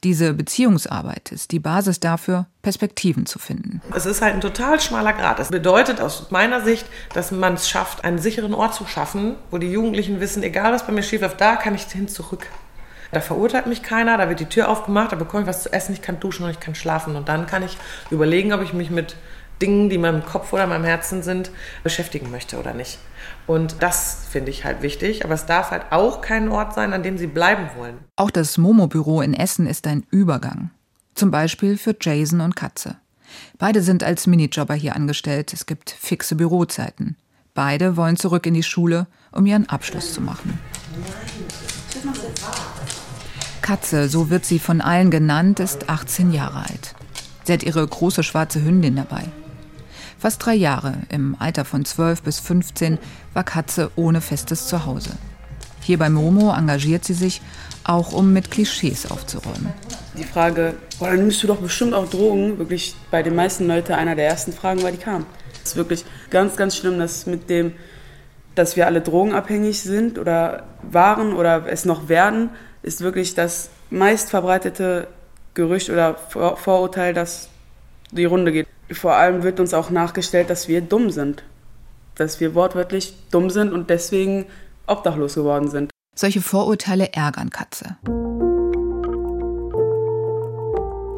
Diese 0.04 0.34
Beziehungsarbeit 0.34 1.32
ist 1.32 1.52
die 1.52 1.58
Basis 1.58 2.00
dafür, 2.00 2.46
Perspektiven 2.62 3.26
zu 3.26 3.38
finden. 3.38 3.80
Es 3.94 4.06
ist 4.06 4.22
halt 4.22 4.34
ein 4.34 4.40
total 4.40 4.80
schmaler 4.80 5.12
Grad. 5.12 5.38
Das 5.38 5.48
bedeutet 5.48 6.00
aus 6.00 6.30
meiner 6.30 6.62
Sicht, 6.62 6.86
dass 7.14 7.30
man 7.30 7.54
es 7.54 7.68
schafft, 7.68 8.04
einen 8.04 8.18
sicheren 8.18 8.54
Ort 8.54 8.74
zu 8.74 8.86
schaffen, 8.86 9.36
wo 9.50 9.58
die 9.58 9.70
Jugendlichen 9.70 10.20
wissen, 10.20 10.42
egal 10.42 10.72
was 10.72 10.86
bei 10.86 10.92
mir 10.92 11.02
schief 11.02 11.20
läuft, 11.20 11.40
da 11.40 11.56
kann 11.56 11.74
ich 11.74 11.82
hin 11.82 12.08
zurück. 12.08 12.46
Da 13.12 13.20
verurteilt 13.20 13.66
mich 13.66 13.82
keiner, 13.82 14.16
da 14.18 14.28
wird 14.28 14.40
die 14.40 14.46
Tür 14.46 14.68
aufgemacht, 14.68 15.12
da 15.12 15.16
bekomme 15.16 15.42
ich 15.42 15.48
was 15.48 15.64
zu 15.64 15.72
essen, 15.72 15.92
ich 15.92 16.02
kann 16.02 16.20
duschen 16.20 16.44
und 16.44 16.50
ich 16.50 16.60
kann 16.60 16.74
schlafen. 16.74 17.16
Und 17.16 17.28
dann 17.28 17.46
kann 17.46 17.62
ich 17.62 17.76
überlegen, 18.10 18.52
ob 18.52 18.62
ich 18.62 18.72
mich 18.72 18.90
mit 18.90 19.16
Dingen, 19.60 19.90
die 19.90 19.96
in 19.96 20.02
meinem 20.02 20.24
Kopf 20.24 20.52
oder 20.52 20.64
in 20.64 20.70
meinem 20.70 20.84
Herzen 20.84 21.22
sind, 21.22 21.50
beschäftigen 21.82 22.30
möchte 22.30 22.58
oder 22.58 22.72
nicht. 22.72 22.98
Und 23.50 23.82
das 23.82 24.26
finde 24.30 24.52
ich 24.52 24.64
halt 24.64 24.80
wichtig. 24.80 25.24
Aber 25.24 25.34
es 25.34 25.44
darf 25.44 25.72
halt 25.72 25.90
auch 25.90 26.20
kein 26.20 26.48
Ort 26.50 26.72
sein, 26.72 26.92
an 26.92 27.02
dem 27.02 27.18
sie 27.18 27.26
bleiben 27.26 27.68
wollen. 27.76 27.98
Auch 28.14 28.30
das 28.30 28.58
Momo-Büro 28.58 29.22
in 29.22 29.34
Essen 29.34 29.66
ist 29.66 29.88
ein 29.88 30.06
Übergang. 30.08 30.70
Zum 31.16 31.32
Beispiel 31.32 31.76
für 31.76 31.96
Jason 32.00 32.42
und 32.42 32.54
Katze. 32.54 32.98
Beide 33.58 33.82
sind 33.82 34.04
als 34.04 34.28
Minijobber 34.28 34.74
hier 34.74 34.94
angestellt. 34.94 35.52
Es 35.52 35.66
gibt 35.66 35.90
fixe 35.90 36.36
Bürozeiten. 36.36 37.16
Beide 37.52 37.96
wollen 37.96 38.16
zurück 38.16 38.46
in 38.46 38.54
die 38.54 38.62
Schule, 38.62 39.08
um 39.32 39.44
ihren 39.46 39.68
Abschluss 39.68 40.14
zu 40.14 40.20
machen. 40.20 40.56
Katze, 43.62 44.08
so 44.08 44.30
wird 44.30 44.44
sie 44.44 44.60
von 44.60 44.80
allen 44.80 45.10
genannt, 45.10 45.58
ist 45.58 45.88
18 45.88 46.32
Jahre 46.32 46.66
alt. 46.68 46.94
Sie 47.42 47.52
hat 47.52 47.64
ihre 47.64 47.84
große 47.84 48.22
schwarze 48.22 48.62
Hündin 48.62 48.94
dabei. 48.94 49.24
Fast 50.20 50.44
drei 50.44 50.54
Jahre, 50.54 50.96
im 51.08 51.34
Alter 51.38 51.64
von 51.64 51.86
12 51.86 52.20
bis 52.20 52.40
15, 52.40 52.98
war 53.32 53.42
Katze 53.42 53.90
ohne 53.96 54.20
festes 54.20 54.66
Zuhause. 54.66 55.12
Hier 55.80 55.98
bei 55.98 56.10
Momo 56.10 56.52
engagiert 56.52 57.06
sie 57.06 57.14
sich, 57.14 57.40
auch 57.84 58.12
um 58.12 58.34
mit 58.34 58.50
Klischees 58.50 59.10
aufzuräumen. 59.10 59.72
Die 60.18 60.24
Frage, 60.24 60.74
boah, 60.98 61.08
dann 61.08 61.20
nimmst 61.20 61.42
du 61.42 61.46
doch 61.46 61.56
bestimmt 61.56 61.94
auch 61.94 62.06
Drogen, 62.06 62.58
wirklich 62.58 62.94
bei 63.10 63.22
den 63.22 63.34
meisten 63.34 63.66
Leuten 63.66 63.94
einer 63.94 64.14
der 64.14 64.26
ersten 64.26 64.52
Fragen 64.52 64.82
war, 64.82 64.92
die 64.92 64.98
kam. 64.98 65.24
Es 65.64 65.70
ist 65.70 65.76
wirklich 65.76 66.04
ganz, 66.28 66.54
ganz 66.54 66.76
schlimm, 66.76 66.98
dass 66.98 67.24
mit 67.24 67.48
dem, 67.48 67.72
dass 68.54 68.76
wir 68.76 68.84
alle 68.84 69.00
drogenabhängig 69.00 69.80
sind 69.80 70.18
oder 70.18 70.64
waren 70.82 71.32
oder 71.32 71.64
es 71.66 71.86
noch 71.86 72.10
werden, 72.10 72.50
ist 72.82 73.00
wirklich 73.00 73.34
das 73.34 73.70
meistverbreitete 73.88 75.06
Gerücht 75.54 75.88
oder 75.88 76.14
Vorurteil, 76.14 77.14
das 77.14 77.48
die 78.10 78.26
Runde 78.26 78.52
geht. 78.52 78.66
Vor 78.92 79.14
allem 79.14 79.42
wird 79.42 79.60
uns 79.60 79.74
auch 79.74 79.90
nachgestellt, 79.90 80.50
dass 80.50 80.68
wir 80.68 80.80
dumm 80.80 81.10
sind. 81.10 81.42
Dass 82.16 82.40
wir 82.40 82.54
wortwörtlich 82.54 83.14
dumm 83.30 83.50
sind 83.50 83.72
und 83.72 83.88
deswegen 83.88 84.46
obdachlos 84.86 85.34
geworden 85.34 85.68
sind. 85.68 85.90
Solche 86.16 86.40
Vorurteile 86.40 87.12
ärgern 87.12 87.50
Katze. 87.50 87.96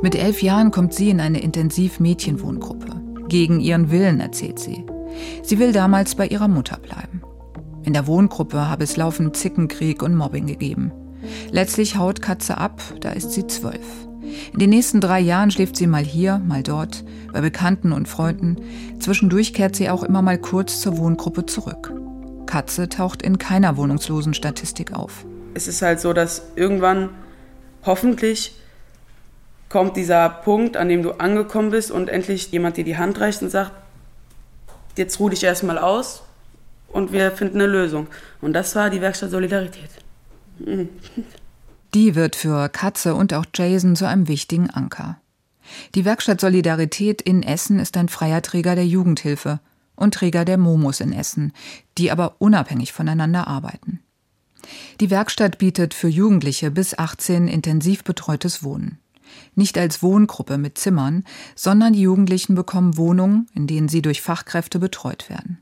Mit 0.02 0.14
elf 0.14 0.42
Jahren 0.42 0.70
kommt 0.70 0.94
sie 0.94 1.11
in 1.11 1.20
eine 1.20 1.40
Intensiv-Mädchenwohngruppe. 1.40 3.00
Gegen 3.28 3.61
ihren 3.61 3.90
Willen, 3.90 4.20
erzählt 4.20 4.58
sie. 4.58 4.85
Sie 5.42 5.58
will 5.58 5.72
damals 5.72 6.14
bei 6.14 6.26
ihrer 6.26 6.48
Mutter 6.48 6.78
bleiben. 6.78 7.22
In 7.85 7.92
der 7.94 8.06
Wohngruppe 8.06 8.68
habe 8.68 8.85
es 8.85 8.96
laufend 8.96 9.37
Zickenkrieg 9.37 10.02
und 10.02 10.14
Mobbing 10.14 10.46
gegeben. 10.46 10.92
Letztlich 11.50 11.96
haut 11.96 12.20
Katze 12.20 12.58
ab, 12.58 12.82
da 13.00 13.11
ist 13.11 13.32
sie 13.32 13.46
zwölf. 13.46 13.87
In 14.52 14.58
den 14.58 14.70
nächsten 14.70 15.00
drei 15.00 15.20
Jahren 15.20 15.50
schläft 15.50 15.76
sie 15.76 15.86
mal 15.86 16.04
hier, 16.04 16.38
mal 16.38 16.62
dort, 16.62 17.04
bei 17.32 17.40
Bekannten 17.40 17.92
und 17.92 18.08
Freunden. 18.08 18.56
Zwischendurch 19.00 19.54
kehrt 19.54 19.76
sie 19.76 19.90
auch 19.90 20.02
immer 20.02 20.22
mal 20.22 20.38
kurz 20.38 20.80
zur 20.80 20.98
Wohngruppe 20.98 21.46
zurück. 21.46 21.92
Katze 22.46 22.88
taucht 22.88 23.22
in 23.22 23.38
keiner 23.38 23.76
wohnungslosen 23.76 24.34
Statistik 24.34 24.92
auf. 24.92 25.24
Es 25.54 25.68
ist 25.68 25.82
halt 25.82 26.00
so, 26.00 26.12
dass 26.12 26.42
irgendwann 26.54 27.10
hoffentlich 27.84 28.54
kommt 29.68 29.96
dieser 29.96 30.28
Punkt, 30.28 30.76
an 30.76 30.88
dem 30.88 31.02
du 31.02 31.12
angekommen 31.12 31.70
bist 31.70 31.90
und 31.90 32.10
endlich 32.10 32.52
jemand 32.52 32.76
dir 32.76 32.84
die 32.84 32.98
Hand 32.98 33.18
reicht 33.20 33.42
und 33.42 33.48
sagt, 33.48 33.72
jetzt 34.96 35.18
ruh 35.18 35.30
dich 35.30 35.42
erstmal 35.42 35.78
aus 35.78 36.22
und 36.88 37.12
wir 37.12 37.30
finden 37.30 37.60
eine 37.60 37.66
Lösung. 37.66 38.06
Und 38.40 38.52
das 38.52 38.76
war 38.76 38.90
die 38.90 39.00
Werkstatt 39.00 39.30
Solidarität. 39.30 39.90
Die 41.94 42.14
wird 42.14 42.37
für 42.37 42.70
Katze 42.70 43.14
und 43.14 43.35
auch 43.35 43.44
Jason 43.55 43.96
zu 43.96 44.09
einem 44.09 44.26
wichtigen 44.26 44.70
Anker. 44.70 45.20
Die 45.94 46.05
Werkstatt 46.05 46.40
Solidarität 46.40 47.20
in 47.20 47.42
Essen 47.42 47.78
ist 47.78 47.96
ein 47.98 48.09
freier 48.09 48.40
Träger 48.40 48.74
der 48.74 48.87
Jugendhilfe 48.87 49.61
und 49.94 50.14
Träger 50.14 50.46
der 50.46 50.57
Momos 50.57 51.00
in 51.00 51.12
Essen, 51.12 51.52
die 51.98 52.11
aber 52.11 52.37
unabhängig 52.38 52.92
voneinander 52.92 53.46
arbeiten. 53.46 54.00
Die 55.00 55.11
Werkstatt 55.11 55.59
bietet 55.59 55.92
für 55.92 56.09
Jugendliche 56.09 56.70
bis 56.70 56.98
18 56.98 57.46
intensiv 57.46 58.05
betreutes 58.05 58.62
Wohnen. 58.62 58.98
Nicht 59.55 59.76
als 59.76 60.02
Wohngruppe 60.02 60.57
mit 60.57 60.78
Zimmern, 60.78 61.24
sondern 61.55 61.92
die 61.92 62.02
Jugendlichen 62.02 62.55
bekommen 62.55 62.96
Wohnungen, 62.96 63.48
in 63.55 63.66
denen 63.66 63.88
sie 63.88 64.02
durch 64.02 64.22
Fachkräfte 64.22 64.78
betreut 64.78 65.28
werden. 65.28 65.59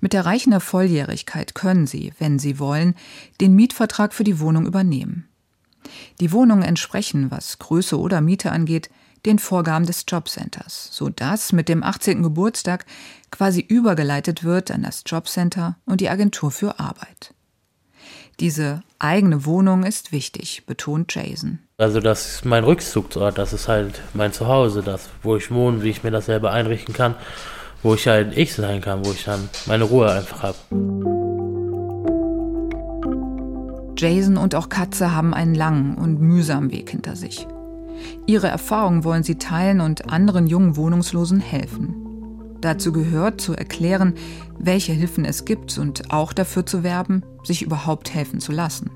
Mit 0.00 0.12
erreichender 0.14 0.60
Volljährigkeit 0.60 1.54
können 1.54 1.86
sie, 1.86 2.12
wenn 2.18 2.38
sie 2.38 2.58
wollen, 2.58 2.94
den 3.40 3.54
Mietvertrag 3.54 4.12
für 4.12 4.24
die 4.24 4.40
Wohnung 4.40 4.66
übernehmen. 4.66 5.29
Die 6.20 6.32
Wohnungen 6.32 6.62
entsprechen, 6.62 7.30
was 7.30 7.58
Größe 7.58 7.98
oder 7.98 8.20
Miete 8.20 8.52
angeht, 8.52 8.90
den 9.26 9.38
Vorgaben 9.38 9.86
des 9.86 10.04
Jobcenters, 10.08 10.88
sodass 10.92 11.52
mit 11.52 11.68
dem 11.68 11.82
18. 11.82 12.22
Geburtstag 12.22 12.86
quasi 13.30 13.60
übergeleitet 13.60 14.44
wird 14.44 14.70
an 14.70 14.82
das 14.82 15.02
Jobcenter 15.06 15.76
und 15.84 16.00
die 16.00 16.08
Agentur 16.08 16.50
für 16.50 16.80
Arbeit. 16.80 17.34
Diese 18.40 18.82
eigene 18.98 19.44
Wohnung 19.44 19.84
ist 19.84 20.12
wichtig, 20.12 20.64
betont 20.66 21.14
Jason. 21.14 21.58
Also 21.76 22.00
das 22.00 22.34
ist 22.34 22.44
mein 22.46 22.64
Rückzugsort, 22.64 23.36
das 23.36 23.52
ist 23.52 23.68
halt 23.68 24.00
mein 24.14 24.32
Zuhause, 24.32 24.82
das, 24.82 25.10
wo 25.22 25.36
ich 25.36 25.50
wohne, 25.50 25.82
wie 25.82 25.90
ich 25.90 26.02
mir 26.02 26.10
das 26.10 26.26
selber 26.26 26.50
einrichten 26.50 26.94
kann, 26.94 27.16
wo 27.82 27.94
ich 27.94 28.08
halt 28.08 28.36
ich 28.36 28.54
sein 28.54 28.80
kann, 28.80 29.04
wo 29.04 29.12
ich 29.12 29.24
dann 29.24 29.50
meine 29.66 29.84
Ruhe 29.84 30.10
einfach 30.10 30.42
habe. 30.42 31.39
Jason 34.00 34.38
und 34.38 34.54
auch 34.54 34.70
Katze 34.70 35.14
haben 35.14 35.34
einen 35.34 35.54
langen 35.54 35.94
und 35.96 36.22
mühsamen 36.22 36.72
Weg 36.72 36.88
hinter 36.88 37.16
sich. 37.16 37.46
Ihre 38.26 38.48
Erfahrungen 38.48 39.04
wollen 39.04 39.24
sie 39.24 39.34
teilen 39.34 39.82
und 39.82 40.10
anderen 40.10 40.46
jungen 40.46 40.76
Wohnungslosen 40.76 41.38
helfen. 41.38 41.94
Dazu 42.62 42.92
gehört 42.92 43.42
zu 43.42 43.52
erklären, 43.52 44.14
welche 44.58 44.92
Hilfen 44.92 45.26
es 45.26 45.44
gibt 45.44 45.76
und 45.76 46.12
auch 46.12 46.32
dafür 46.32 46.64
zu 46.64 46.82
werben, 46.82 47.24
sich 47.44 47.60
überhaupt 47.60 48.14
helfen 48.14 48.40
zu 48.40 48.52
lassen. 48.52 48.90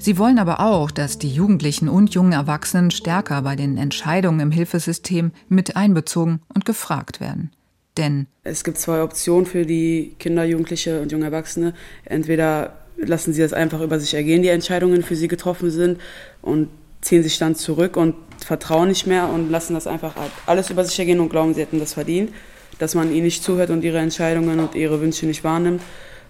Sie 0.00 0.18
wollen 0.18 0.40
aber 0.40 0.58
auch, 0.58 0.90
dass 0.90 1.18
die 1.18 1.32
Jugendlichen 1.32 1.88
und 1.88 2.12
jungen 2.12 2.32
Erwachsenen 2.32 2.90
stärker 2.90 3.42
bei 3.42 3.54
den 3.54 3.76
Entscheidungen 3.78 4.40
im 4.40 4.50
Hilfesystem 4.50 5.30
mit 5.48 5.76
einbezogen 5.76 6.40
und 6.52 6.64
gefragt 6.64 7.20
werden. 7.20 7.52
Denn 7.96 8.26
es 8.42 8.64
gibt 8.64 8.78
zwei 8.78 9.02
Optionen 9.02 9.46
für 9.46 9.64
die 9.64 10.16
Kinder, 10.18 10.44
Jugendliche 10.44 11.00
und 11.00 11.12
junge 11.12 11.26
Erwachsene. 11.26 11.74
Entweder 12.04 12.81
lassen 12.96 13.32
sie 13.32 13.42
das 13.42 13.52
einfach 13.52 13.80
über 13.80 13.98
sich 13.98 14.14
ergehen, 14.14 14.42
die 14.42 14.48
Entscheidungen 14.48 15.02
für 15.02 15.16
sie 15.16 15.28
getroffen 15.28 15.70
sind 15.70 16.00
und 16.40 16.68
ziehen 17.00 17.22
sich 17.22 17.38
dann 17.38 17.54
zurück 17.54 17.96
und 17.96 18.14
vertrauen 18.38 18.88
nicht 18.88 19.06
mehr 19.06 19.28
und 19.28 19.50
lassen 19.50 19.74
das 19.74 19.86
einfach 19.86 20.14
alles 20.46 20.70
über 20.70 20.84
sich 20.84 20.98
ergehen 20.98 21.20
und 21.20 21.28
glauben, 21.28 21.54
sie 21.54 21.60
hätten 21.60 21.80
das 21.80 21.94
verdient, 21.94 22.32
dass 22.78 22.94
man 22.94 23.12
ihnen 23.12 23.24
nicht 23.24 23.42
zuhört 23.42 23.70
und 23.70 23.84
ihre 23.84 23.98
Entscheidungen 23.98 24.60
und 24.60 24.74
ihre 24.74 25.00
Wünsche 25.00 25.26
nicht 25.26 25.44
wahrnimmt. 25.44 25.82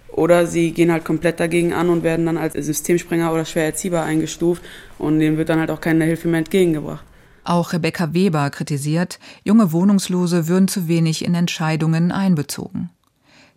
Oder 0.09 0.45
sie 0.45 0.73
gehen 0.73 0.91
halt 0.91 1.05
komplett 1.05 1.39
dagegen 1.39 1.73
an 1.73 1.89
und 1.89 2.03
werden 2.03 2.27
dann 2.27 2.37
als 2.37 2.53
Systemsprenger 2.53 3.33
oder 3.33 3.45
schwer 3.45 3.65
erziehbar 3.65 4.05
eingestuft 4.05 4.61
und 4.99 5.19
denen 5.19 5.37
wird 5.37 5.49
dann 5.49 5.59
halt 5.59 5.71
auch 5.71 5.81
keine 5.81 6.05
Hilfe 6.05 6.27
mehr 6.27 6.39
entgegengebracht. 6.39 7.03
Auch 7.43 7.73
Rebecca 7.73 8.13
Weber 8.13 8.49
kritisiert, 8.51 9.19
junge 9.43 9.71
Wohnungslose 9.71 10.47
würden 10.47 10.67
zu 10.67 10.87
wenig 10.87 11.25
in 11.25 11.35
Entscheidungen 11.35 12.11
einbezogen. 12.11 12.89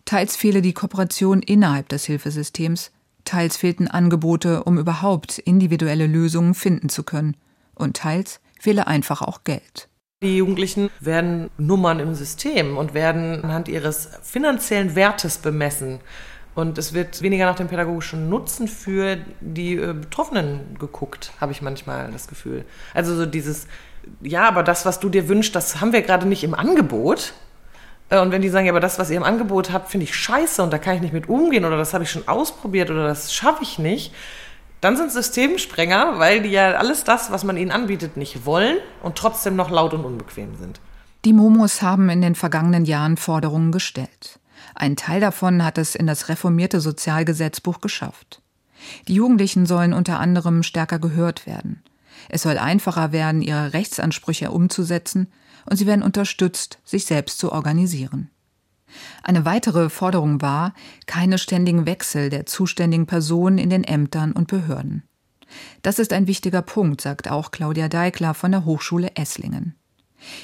Teils 0.03 0.35
fehle 0.35 0.61
die 0.61 0.73
Kooperation 0.73 1.41
innerhalb 1.41 1.89
des 1.89 2.05
Hilfesystems, 2.05 2.91
teils 3.27 3.57
fehlten 3.57 3.87
Angebote, 3.87 4.63
um 4.63 4.77
überhaupt 4.77 5.37
individuelle 5.37 6.07
Lösungen 6.07 6.53
finden 6.53 6.89
zu 6.89 7.03
können, 7.03 7.37
und 7.75 7.97
teils 7.97 8.39
fehle 8.59 8.87
einfach 8.87 9.21
auch 9.21 9.43
Geld. 9.43 9.89
Die 10.23 10.37
Jugendlichen 10.37 10.89
werden 10.99 11.51
Nummern 11.59 11.99
im 11.99 12.15
System 12.15 12.75
und 12.75 12.95
werden 12.95 13.43
anhand 13.43 13.67
ihres 13.67 14.09
finanziellen 14.23 14.95
Wertes 14.95 15.37
bemessen. 15.37 15.99
Und 16.55 16.79
es 16.79 16.93
wird 16.93 17.21
weniger 17.21 17.45
nach 17.45 17.55
dem 17.55 17.67
pädagogischen 17.67 18.29
Nutzen 18.29 18.67
für 18.67 19.17
die 19.41 19.75
äh, 19.75 19.93
Betroffenen 19.93 20.75
geguckt, 20.79 21.31
habe 21.39 21.51
ich 21.51 21.61
manchmal 21.61 22.11
das 22.11 22.27
Gefühl. 22.27 22.65
Also 22.95 23.15
so 23.15 23.27
dieses, 23.27 23.67
ja, 24.21 24.47
aber 24.47 24.63
das, 24.63 24.83
was 24.83 24.99
du 24.99 25.09
dir 25.09 25.27
wünschst, 25.27 25.55
das 25.55 25.79
haben 25.81 25.93
wir 25.93 26.01
gerade 26.01 26.27
nicht 26.27 26.43
im 26.43 26.55
Angebot. 26.55 27.33
Äh, 28.09 28.19
und 28.19 28.31
wenn 28.31 28.41
die 28.41 28.49
sagen, 28.49 28.65
ja, 28.65 28.71
aber 28.71 28.79
das, 28.79 28.99
was 28.99 29.09
ihr 29.09 29.17
im 29.17 29.23
Angebot 29.23 29.71
habt, 29.71 29.89
finde 29.89 30.05
ich 30.05 30.15
scheiße 30.15 30.61
und 30.63 30.71
da 30.71 30.77
kann 30.77 30.95
ich 30.95 31.01
nicht 31.01 31.13
mit 31.13 31.29
umgehen 31.29 31.65
oder 31.65 31.77
das 31.77 31.93
habe 31.93 32.03
ich 32.03 32.11
schon 32.11 32.27
ausprobiert 32.27 32.89
oder 32.89 33.07
das 33.07 33.33
schaffe 33.33 33.63
ich 33.63 33.79
nicht, 33.79 34.13
dann 34.81 34.95
sind 34.95 35.11
Systemsprenger, 35.11 36.19
weil 36.19 36.41
die 36.41 36.49
ja 36.49 36.75
alles 36.75 37.03
das, 37.03 37.31
was 37.31 37.43
man 37.43 37.57
ihnen 37.57 37.71
anbietet, 37.71 38.15
nicht 38.15 38.45
wollen 38.45 38.77
und 39.01 39.15
trotzdem 39.15 39.55
noch 39.55 39.71
laut 39.71 39.93
und 39.93 40.05
unbequem 40.05 40.55
sind. 40.55 40.79
Die 41.25 41.33
Momos 41.33 41.81
haben 41.81 42.09
in 42.09 42.21
den 42.21 42.35
vergangenen 42.35 42.85
Jahren 42.85 43.17
Forderungen 43.17 43.71
gestellt. 43.71 44.39
Ein 44.75 44.95
Teil 44.95 45.19
davon 45.19 45.65
hat 45.65 45.79
es 45.79 45.95
in 45.95 46.05
das 46.05 46.29
reformierte 46.29 46.79
Sozialgesetzbuch 46.79 47.81
geschafft. 47.81 48.41
Die 49.07 49.15
Jugendlichen 49.15 49.65
sollen 49.65 49.93
unter 49.93 50.19
anderem 50.19 50.61
stärker 50.61 50.99
gehört 50.99 51.47
werden. 51.47 51.81
Es 52.29 52.43
soll 52.43 52.57
einfacher 52.57 53.11
werden, 53.11 53.41
ihre 53.41 53.73
Rechtsansprüche 53.73 54.51
umzusetzen 54.51 55.27
und 55.69 55.77
sie 55.77 55.85
werden 55.85 56.03
unterstützt, 56.03 56.79
sich 56.83 57.05
selbst 57.05 57.39
zu 57.39 57.51
organisieren. 57.51 58.29
Eine 59.23 59.45
weitere 59.45 59.89
Forderung 59.89 60.41
war 60.41 60.73
keine 61.05 61.37
ständigen 61.37 61.85
Wechsel 61.85 62.29
der 62.29 62.45
zuständigen 62.45 63.05
Personen 63.05 63.57
in 63.57 63.69
den 63.69 63.83
Ämtern 63.83 64.31
und 64.31 64.47
Behörden. 64.47 65.03
Das 65.81 65.99
ist 65.99 66.13
ein 66.13 66.27
wichtiger 66.27 66.61
Punkt, 66.61 67.01
sagt 67.01 67.29
auch 67.29 67.51
Claudia 67.51 67.87
Deikler 67.87 68.33
von 68.33 68.51
der 68.51 68.65
Hochschule 68.65 69.11
Esslingen. 69.15 69.75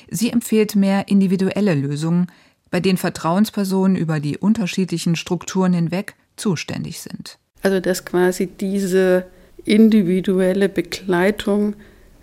Sie 0.09 0.29
empfiehlt 0.29 0.75
mehr 0.75 1.07
individuelle 1.07 1.73
Lösungen, 1.73 2.27
bei 2.69 2.79
denen 2.79 2.97
Vertrauenspersonen 2.97 3.95
über 3.95 4.19
die 4.19 4.37
unterschiedlichen 4.37 5.15
Strukturen 5.15 5.73
hinweg 5.73 6.15
zuständig 6.35 7.01
sind. 7.01 7.37
Also 7.61 7.79
dass 7.79 8.05
quasi 8.05 8.47
diese 8.47 9.25
individuelle 9.65 10.69
Begleitung 10.69 11.75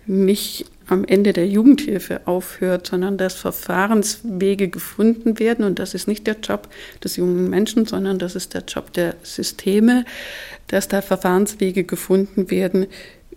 nicht 0.05 0.70
am 0.91 1.05
Ende 1.05 1.31
der 1.31 1.47
Jugendhilfe 1.47 2.21
aufhört, 2.25 2.87
sondern 2.87 3.17
dass 3.17 3.35
Verfahrenswege 3.35 4.67
gefunden 4.67 5.39
werden. 5.39 5.63
Und 5.63 5.79
das 5.79 5.93
ist 5.93 6.07
nicht 6.07 6.27
der 6.27 6.37
Job 6.39 6.67
des 7.01 7.15
jungen 7.15 7.49
Menschen, 7.49 7.85
sondern 7.85 8.19
das 8.19 8.35
ist 8.35 8.53
der 8.53 8.63
Job 8.63 8.91
der 8.93 9.15
Systeme, 9.23 10.03
dass 10.67 10.89
da 10.89 11.01
Verfahrenswege 11.01 11.85
gefunden 11.85 12.51
werden, 12.51 12.87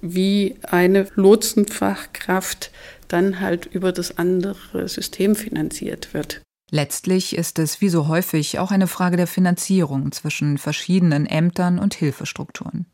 wie 0.01 0.57
eine 0.63 1.07
Lotsenfachkraft 1.15 2.73
dann 3.07 3.41
halt 3.41 3.67
über 3.67 3.93
das 3.93 4.19
andere 4.19 4.89
System 4.89 5.37
finanziert 5.37 6.13
wird. 6.13 6.43
Letztlich 6.71 7.37
ist 7.37 7.61
es 7.61 7.81
wie 7.81 7.89
so 7.89 8.09
häufig 8.09 8.59
auch 8.59 8.73
eine 8.73 8.89
Frage 8.89 9.17
der 9.17 9.29
Finanzierung 9.29 10.11
zwischen 10.11 10.59
verschiedenen 10.59 11.25
Ämtern 11.25 11.79
und 11.79 11.95
Hilfestrukturen. 11.95 12.87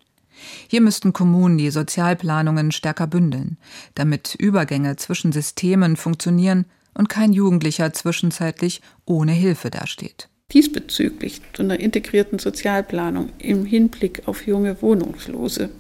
Hier 0.68 0.81
müssten 0.81 1.12
Kommunen 1.12 1.59
die 1.59 1.70
Sozialplanungen 1.70 2.72
stärker 2.72 3.07
bündeln, 3.07 3.57
damit 3.94 4.35
Übergänge 4.38 4.96
zwischen 4.96 5.33
Systemen 5.33 5.96
funktionieren 5.96 6.66
und 6.94 7.09
kein 7.09 7.33
Jugendlicher 7.33 7.92
zwischenzeitlich 7.92 8.81
ohne 9.07 9.33
Hilfe 9.33 9.70
dasteht. 9.70 10.29
Diesbezüglich 10.53 11.40
zu 11.53 11.62
einer 11.62 11.79
integrierten 11.79 12.38
Sozialplanung 12.38 13.31
im 13.38 13.64
Hinblick 13.64 14.22
auf 14.26 14.46
junge 14.46 14.83
Wohnungslose 14.83 15.70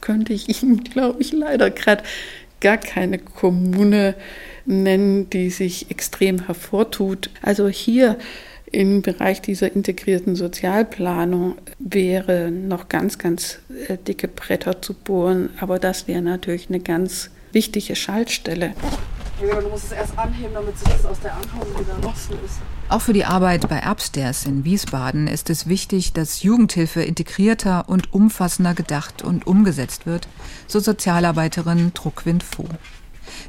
könnte 0.00 0.32
ich 0.32 0.62
Ihnen, 0.62 0.84
glaube 0.92 1.22
ich, 1.22 1.32
leider 1.32 1.70
gerade 1.70 2.04
gar 2.60 2.76
keine 2.76 3.18
Kommune 3.18 4.14
nennen, 4.66 5.30
die 5.30 5.50
sich 5.50 5.90
extrem 5.90 6.46
hervortut. 6.46 7.30
Also 7.40 7.68
hier 7.68 8.18
im 8.72 9.02
Bereich 9.02 9.40
dieser 9.40 9.72
integrierten 9.72 10.36
Sozialplanung 10.36 11.56
wäre 11.78 12.50
noch 12.50 12.88
ganz, 12.88 13.18
ganz 13.18 13.58
äh, 13.88 13.96
dicke 13.96 14.28
Bretter 14.28 14.82
zu 14.82 14.94
bohren, 14.94 15.50
aber 15.58 15.78
das 15.78 16.08
wäre 16.08 16.22
natürlich 16.22 16.68
eine 16.68 16.80
ganz 16.80 17.30
wichtige 17.52 17.96
Schaltstelle. 17.96 18.74
Du 19.40 19.68
musst 19.68 19.84
es 19.84 19.92
erst 19.92 20.18
anheben, 20.18 20.52
damit 20.52 20.76
sich 20.76 20.88
das 20.88 21.06
aus 21.06 21.20
der 21.20 21.32
Anhang 21.32 21.60
wieder 21.78 21.94
rauslöst. 22.04 22.58
Auch 22.88 23.00
für 23.00 23.12
die 23.12 23.24
Arbeit 23.24 23.68
bei 23.68 23.88
Upstairs 23.88 24.44
in 24.46 24.64
Wiesbaden 24.64 25.28
ist 25.28 25.48
es 25.48 25.68
wichtig, 25.68 26.12
dass 26.12 26.42
Jugendhilfe 26.42 27.02
integrierter 27.02 27.88
und 27.88 28.12
umfassender 28.12 28.74
gedacht 28.74 29.22
und 29.22 29.46
umgesetzt 29.46 30.06
wird, 30.06 30.26
so 30.66 30.80
Sozialarbeiterin 30.80 31.92
Druckwind 31.94 32.42
Voh. 32.42 32.64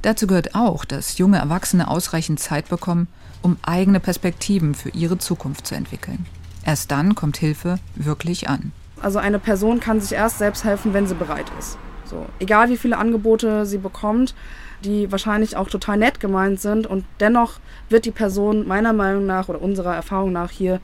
Dazu 0.04 0.28
gehört 0.28 0.54
auch, 0.54 0.86
dass 0.86 1.18
junge 1.18 1.38
Erwachsene 1.38 1.88
ausreichend 1.88 2.40
Zeit 2.40 2.70
bekommen, 2.70 3.08
um 3.42 3.58
eigene 3.62 4.00
Perspektiven 4.00 4.76
für 4.76 4.90
ihre 4.90 5.18
Zukunft 5.18 5.68
zu 5.68 5.76
entwickeln. 5.76 6.26
Erst 6.66 6.92
dann 6.92 7.16
kommt 7.16 7.38
Hilfe 7.38 7.80
wirklich 7.96 8.50
an. 8.50 8.72
Also 9.02 9.20
eine 9.20 9.40
Person 9.40 9.80
kann 9.80 10.02
sich 10.02 10.12
erst 10.12 10.40
selbst 10.40 10.64
helfen, 10.64 10.94
wenn 10.94 11.08
sie 11.08 11.16
bereit 11.16 11.46
ist. 11.58 11.78
So, 12.06 12.26
egal 12.40 12.70
wie 12.70 12.78
viele 12.78 12.98
Angebote 12.98 13.66
sie 13.66 13.78
bekommt, 13.78 14.36
die 14.84 15.12
wahrscheinlich 15.12 15.56
auch 15.56 15.70
total 15.70 15.98
nett 15.98 16.20
gemeint 16.20 16.60
sind 16.60 16.88
und 16.88 17.06
dennoch 17.20 17.60
wird 17.90 18.06
die 18.06 18.12
Person 18.12 18.68
meiner 18.68 18.94
Meinung 18.94 19.26
nach 19.26 19.48
oder 19.48 19.62
unserer 19.62 19.96
Erfahrung 19.96 20.32
nach 20.32 20.52
hier 20.52 20.80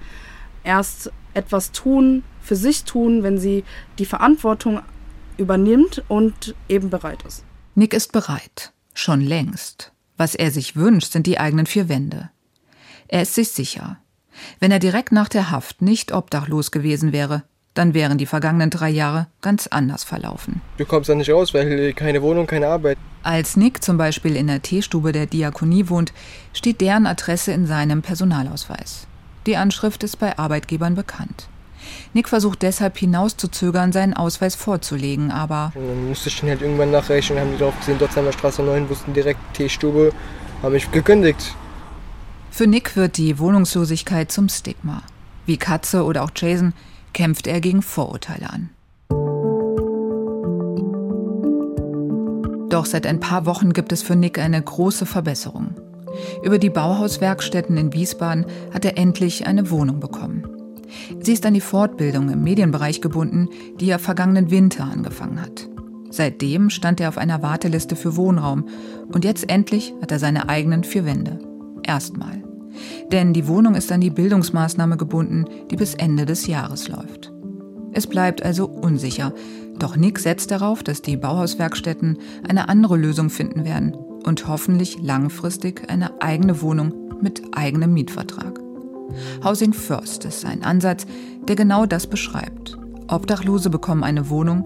erst 0.63 1.11
etwas 1.33 1.71
tun, 1.71 2.23
für 2.41 2.55
sich 2.55 2.83
tun, 2.83 3.23
wenn 3.23 3.37
sie 3.37 3.63
die 3.97 4.05
Verantwortung 4.05 4.81
übernimmt 5.37 6.03
und 6.07 6.55
eben 6.69 6.89
bereit 6.89 7.23
ist. 7.23 7.43
Nick 7.73 7.93
ist 7.93 8.11
bereit. 8.11 8.71
Schon 8.93 9.21
längst. 9.21 9.91
Was 10.17 10.35
er 10.35 10.51
sich 10.51 10.75
wünscht, 10.77 11.11
sind 11.11 11.27
die 11.27 11.39
eigenen 11.39 11.65
vier 11.65 11.89
Wände. 11.89 12.29
Er 13.07 13.21
ist 13.21 13.35
sich 13.35 13.51
sicher. 13.51 13.97
Wenn 14.59 14.71
er 14.71 14.79
direkt 14.79 15.11
nach 15.11 15.29
der 15.29 15.51
Haft 15.51 15.81
nicht 15.81 16.11
obdachlos 16.11 16.71
gewesen 16.71 17.13
wäre, 17.13 17.43
dann 17.73 17.93
wären 17.93 18.17
die 18.17 18.25
vergangenen 18.25 18.69
drei 18.69 18.89
Jahre 18.89 19.27
ganz 19.41 19.67
anders 19.67 20.03
verlaufen. 20.03 20.61
Du 20.77 20.85
kommst 20.85 21.09
da 21.09 21.15
nicht 21.15 21.29
raus, 21.29 21.53
weil 21.53 21.93
keine 21.93 22.21
Wohnung, 22.21 22.47
keine 22.47 22.67
Arbeit. 22.67 22.97
Als 23.21 23.57
Nick 23.57 23.83
zum 23.83 23.97
Beispiel 23.97 24.35
in 24.35 24.47
der 24.47 24.61
Teestube 24.61 25.11
der 25.11 25.25
Diakonie 25.25 25.89
wohnt, 25.89 26.13
steht 26.53 26.79
deren 26.79 27.05
Adresse 27.05 27.51
in 27.51 27.67
seinem 27.67 28.01
Personalausweis. 28.01 29.07
Die 29.45 29.57
Anschrift 29.57 30.03
ist 30.03 30.17
bei 30.17 30.37
Arbeitgebern 30.37 30.95
bekannt. 30.95 31.49
Nick 32.13 32.29
versucht 32.29 32.61
deshalb 32.61 32.97
hinauszuzögern, 32.97 33.91
seinen 33.91 34.13
Ausweis 34.13 34.55
vorzulegen, 34.55 35.31
aber. 35.31 35.71
Dann 35.75 36.07
musste 36.07 36.29
ich 36.29 36.39
den 36.39 36.49
halt 36.49 36.61
irgendwann 36.61 36.91
nachrechnen, 36.91 37.39
haben 37.39 37.51
die 37.51 37.57
drauf 37.57 37.77
gesehen, 37.77 37.99
Dotzheimer 37.99 38.31
Straße 38.31 38.63
9, 38.63 38.89
wussten 38.89 39.13
direkt 39.13 39.39
Teestube, 39.53 40.11
haben 40.63 40.71
mich 40.71 40.89
gekündigt. 40.91 41.53
Für 42.55 42.67
Nick 42.67 42.95
wird 42.95 43.17
die 43.17 43.37
Wohnungslosigkeit 43.37 44.31
zum 44.31 44.47
Stigma. 44.47 45.03
Wie 45.45 45.57
Katze 45.57 46.05
oder 46.05 46.23
auch 46.23 46.31
Jason 46.33 46.71
kämpft 47.11 47.47
er 47.47 47.59
gegen 47.59 47.81
Vorurteile 47.81 48.49
an. 48.49 48.69
Doch 52.69 52.85
seit 52.85 53.07
ein 53.07 53.19
paar 53.19 53.45
Wochen 53.45 53.73
gibt 53.73 53.91
es 53.91 54.03
für 54.03 54.15
Nick 54.15 54.39
eine 54.39 54.61
große 54.61 55.05
Verbesserung. 55.05 55.75
Über 56.43 56.57
die 56.57 56.69
Bauhauswerkstätten 56.69 57.75
in 57.75 57.91
Wiesbaden 57.91 58.45
hat 58.73 58.85
er 58.85 58.97
endlich 58.97 59.45
eine 59.45 59.69
Wohnung 59.69 59.99
bekommen. 59.99 60.47
Sie 61.19 61.33
ist 61.33 61.45
an 61.45 61.55
die 61.55 61.59
Fortbildung 61.59 62.29
im 62.29 62.41
Medienbereich 62.41 63.01
gebunden, 63.01 63.49
die 63.81 63.89
er 63.89 63.99
vergangenen 63.99 64.49
Winter 64.49 64.85
angefangen 64.85 65.41
hat. 65.41 65.67
Seitdem 66.09 66.69
stand 66.69 67.01
er 67.01 67.09
auf 67.09 67.17
einer 67.17 67.41
Warteliste 67.41 67.97
für 67.97 68.15
Wohnraum 68.15 68.69
und 69.11 69.25
jetzt 69.25 69.49
endlich 69.49 69.93
hat 70.01 70.13
er 70.13 70.19
seine 70.19 70.47
eigenen 70.47 70.85
vier 70.85 71.03
Wände. 71.03 71.39
Erstmal. 71.83 72.44
Denn 73.11 73.33
die 73.33 73.47
Wohnung 73.47 73.75
ist 73.75 73.91
an 73.91 74.01
die 74.01 74.09
Bildungsmaßnahme 74.09 74.97
gebunden, 74.97 75.45
die 75.71 75.75
bis 75.75 75.93
Ende 75.93 76.25
des 76.25 76.47
Jahres 76.47 76.87
läuft. 76.87 77.31
Es 77.93 78.07
bleibt 78.07 78.43
also 78.43 78.65
unsicher, 78.67 79.33
doch 79.79 79.95
Nick 79.95 80.19
setzt 80.19 80.51
darauf, 80.51 80.83
dass 80.83 81.01
die 81.01 81.17
Bauhauswerkstätten 81.17 82.17
eine 82.47 82.69
andere 82.69 82.97
Lösung 82.97 83.29
finden 83.29 83.65
werden 83.65 83.93
und 83.93 84.47
hoffentlich 84.47 84.97
langfristig 85.01 85.89
eine 85.89 86.21
eigene 86.21 86.61
Wohnung 86.61 86.93
mit 87.21 87.41
eigenem 87.55 87.93
Mietvertrag. 87.93 88.59
Housing 89.43 89.73
First 89.73 90.25
ist 90.25 90.45
ein 90.45 90.63
Ansatz, 90.63 91.05
der 91.47 91.55
genau 91.55 91.85
das 91.85 92.07
beschreibt. 92.07 92.77
Obdachlose 93.07 93.69
bekommen 93.69 94.03
eine 94.03 94.29
Wohnung 94.29 94.63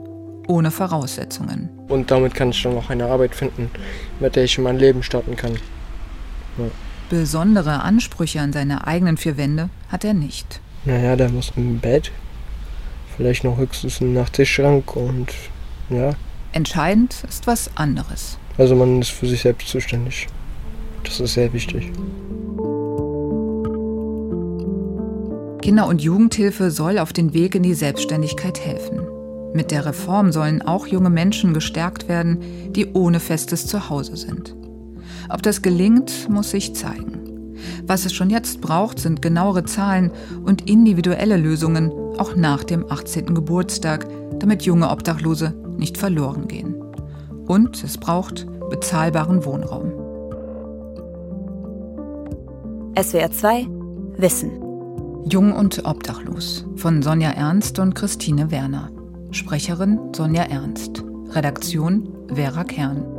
ohne 0.48 0.72
Voraussetzungen. 0.72 1.70
Und 1.88 2.10
damit 2.10 2.34
kann 2.34 2.50
ich 2.50 2.64
dann 2.64 2.78
auch 2.78 2.90
eine 2.90 3.06
Arbeit 3.06 3.36
finden, 3.36 3.70
mit 4.20 4.36
der 4.36 4.46
ich 4.46 4.58
mein 4.58 4.78
Leben 4.78 5.04
starten 5.04 5.36
kann. 5.36 5.54
Ja. 6.58 6.66
Besondere 7.10 7.82
Ansprüche 7.82 8.40
an 8.40 8.54
seine 8.54 8.86
eigenen 8.86 9.18
vier 9.18 9.36
Wände 9.36 9.70
hat 9.88 10.06
er 10.06 10.14
nicht. 10.14 10.62
Naja, 10.86 11.16
der 11.16 11.30
muss 11.30 11.52
im 11.56 11.80
Bett, 11.80 12.12
vielleicht 13.18 13.44
noch 13.44 13.58
höchstens 13.58 14.00
ein 14.00 14.14
Nachttischschrank 14.14 14.96
und 14.96 15.28
ja. 15.90 16.12
Entscheidend 16.52 17.24
ist 17.28 17.48
was 17.48 17.76
anderes. 17.76 18.38
Also 18.60 18.76
man 18.76 19.02
ist 19.02 19.10
für 19.10 19.28
sich 19.28 19.42
selbst 19.42 19.70
zuständig. 19.70 20.28
Das 21.04 21.20
ist 21.20 21.34
sehr 21.34 21.52
wichtig. 21.52 21.92
Kinder- 25.64 25.88
und 25.88 26.02
Jugendhilfe 26.02 26.70
soll 26.70 27.00
auf 27.00 27.12
den 27.12 27.34
Weg 27.34 27.56
in 27.56 27.64
die 27.64 27.74
Selbstständigkeit 27.74 28.60
helfen. 28.60 29.02
Mit 29.54 29.72
der 29.72 29.86
Reform 29.86 30.32
sollen 30.32 30.62
auch 30.62 30.86
junge 30.86 31.10
Menschen 31.10 31.54
gestärkt 31.54 32.08
werden, 32.08 32.74
die 32.74 32.94
ohne 32.94 33.20
festes 33.20 33.66
Zuhause 33.66 34.16
sind. 34.16 34.56
Ob 35.28 35.42
das 35.42 35.62
gelingt, 35.62 36.30
muss 36.30 36.52
sich 36.52 36.76
zeigen. 36.76 37.56
Was 37.86 38.06
es 38.06 38.14
schon 38.14 38.30
jetzt 38.30 38.62
braucht, 38.62 39.00
sind 39.00 39.22
genauere 39.22 39.66
Zahlen 39.66 40.12
und 40.46 40.70
individuelle 40.70 41.38
Lösungen, 41.38 41.92
auch 42.18 42.36
nach 42.36 42.64
dem 42.64 42.90
18. 42.90 43.34
Geburtstag, 43.36 44.08
damit 44.40 44.64
junge 44.64 44.90
Obdachlose 44.90 45.54
nicht 45.78 45.98
verloren 45.98 46.48
gehen. 46.48 46.76
Und 47.48 47.84
es 47.84 47.98
braucht 47.98 48.48
bezahlbaren 48.70 49.44
Wohnraum. 49.46 49.92
SWR 53.02 53.32
2 53.32 53.68
Wissen 54.18 54.52
Jung 55.30 55.54
und 55.54 55.86
obdachlos 55.86 56.66
von 56.76 57.02
Sonja 57.02 57.32
Ernst 57.32 57.80
und 57.80 57.94
Christine 57.94 58.52
Werner. 58.52 58.90
Sprecherin 59.32 60.00
Sonja 60.16 60.44
Ernst. 60.44 61.04
Redaktion 61.30 62.10
Vera 62.34 62.64
Kern. 62.64 63.19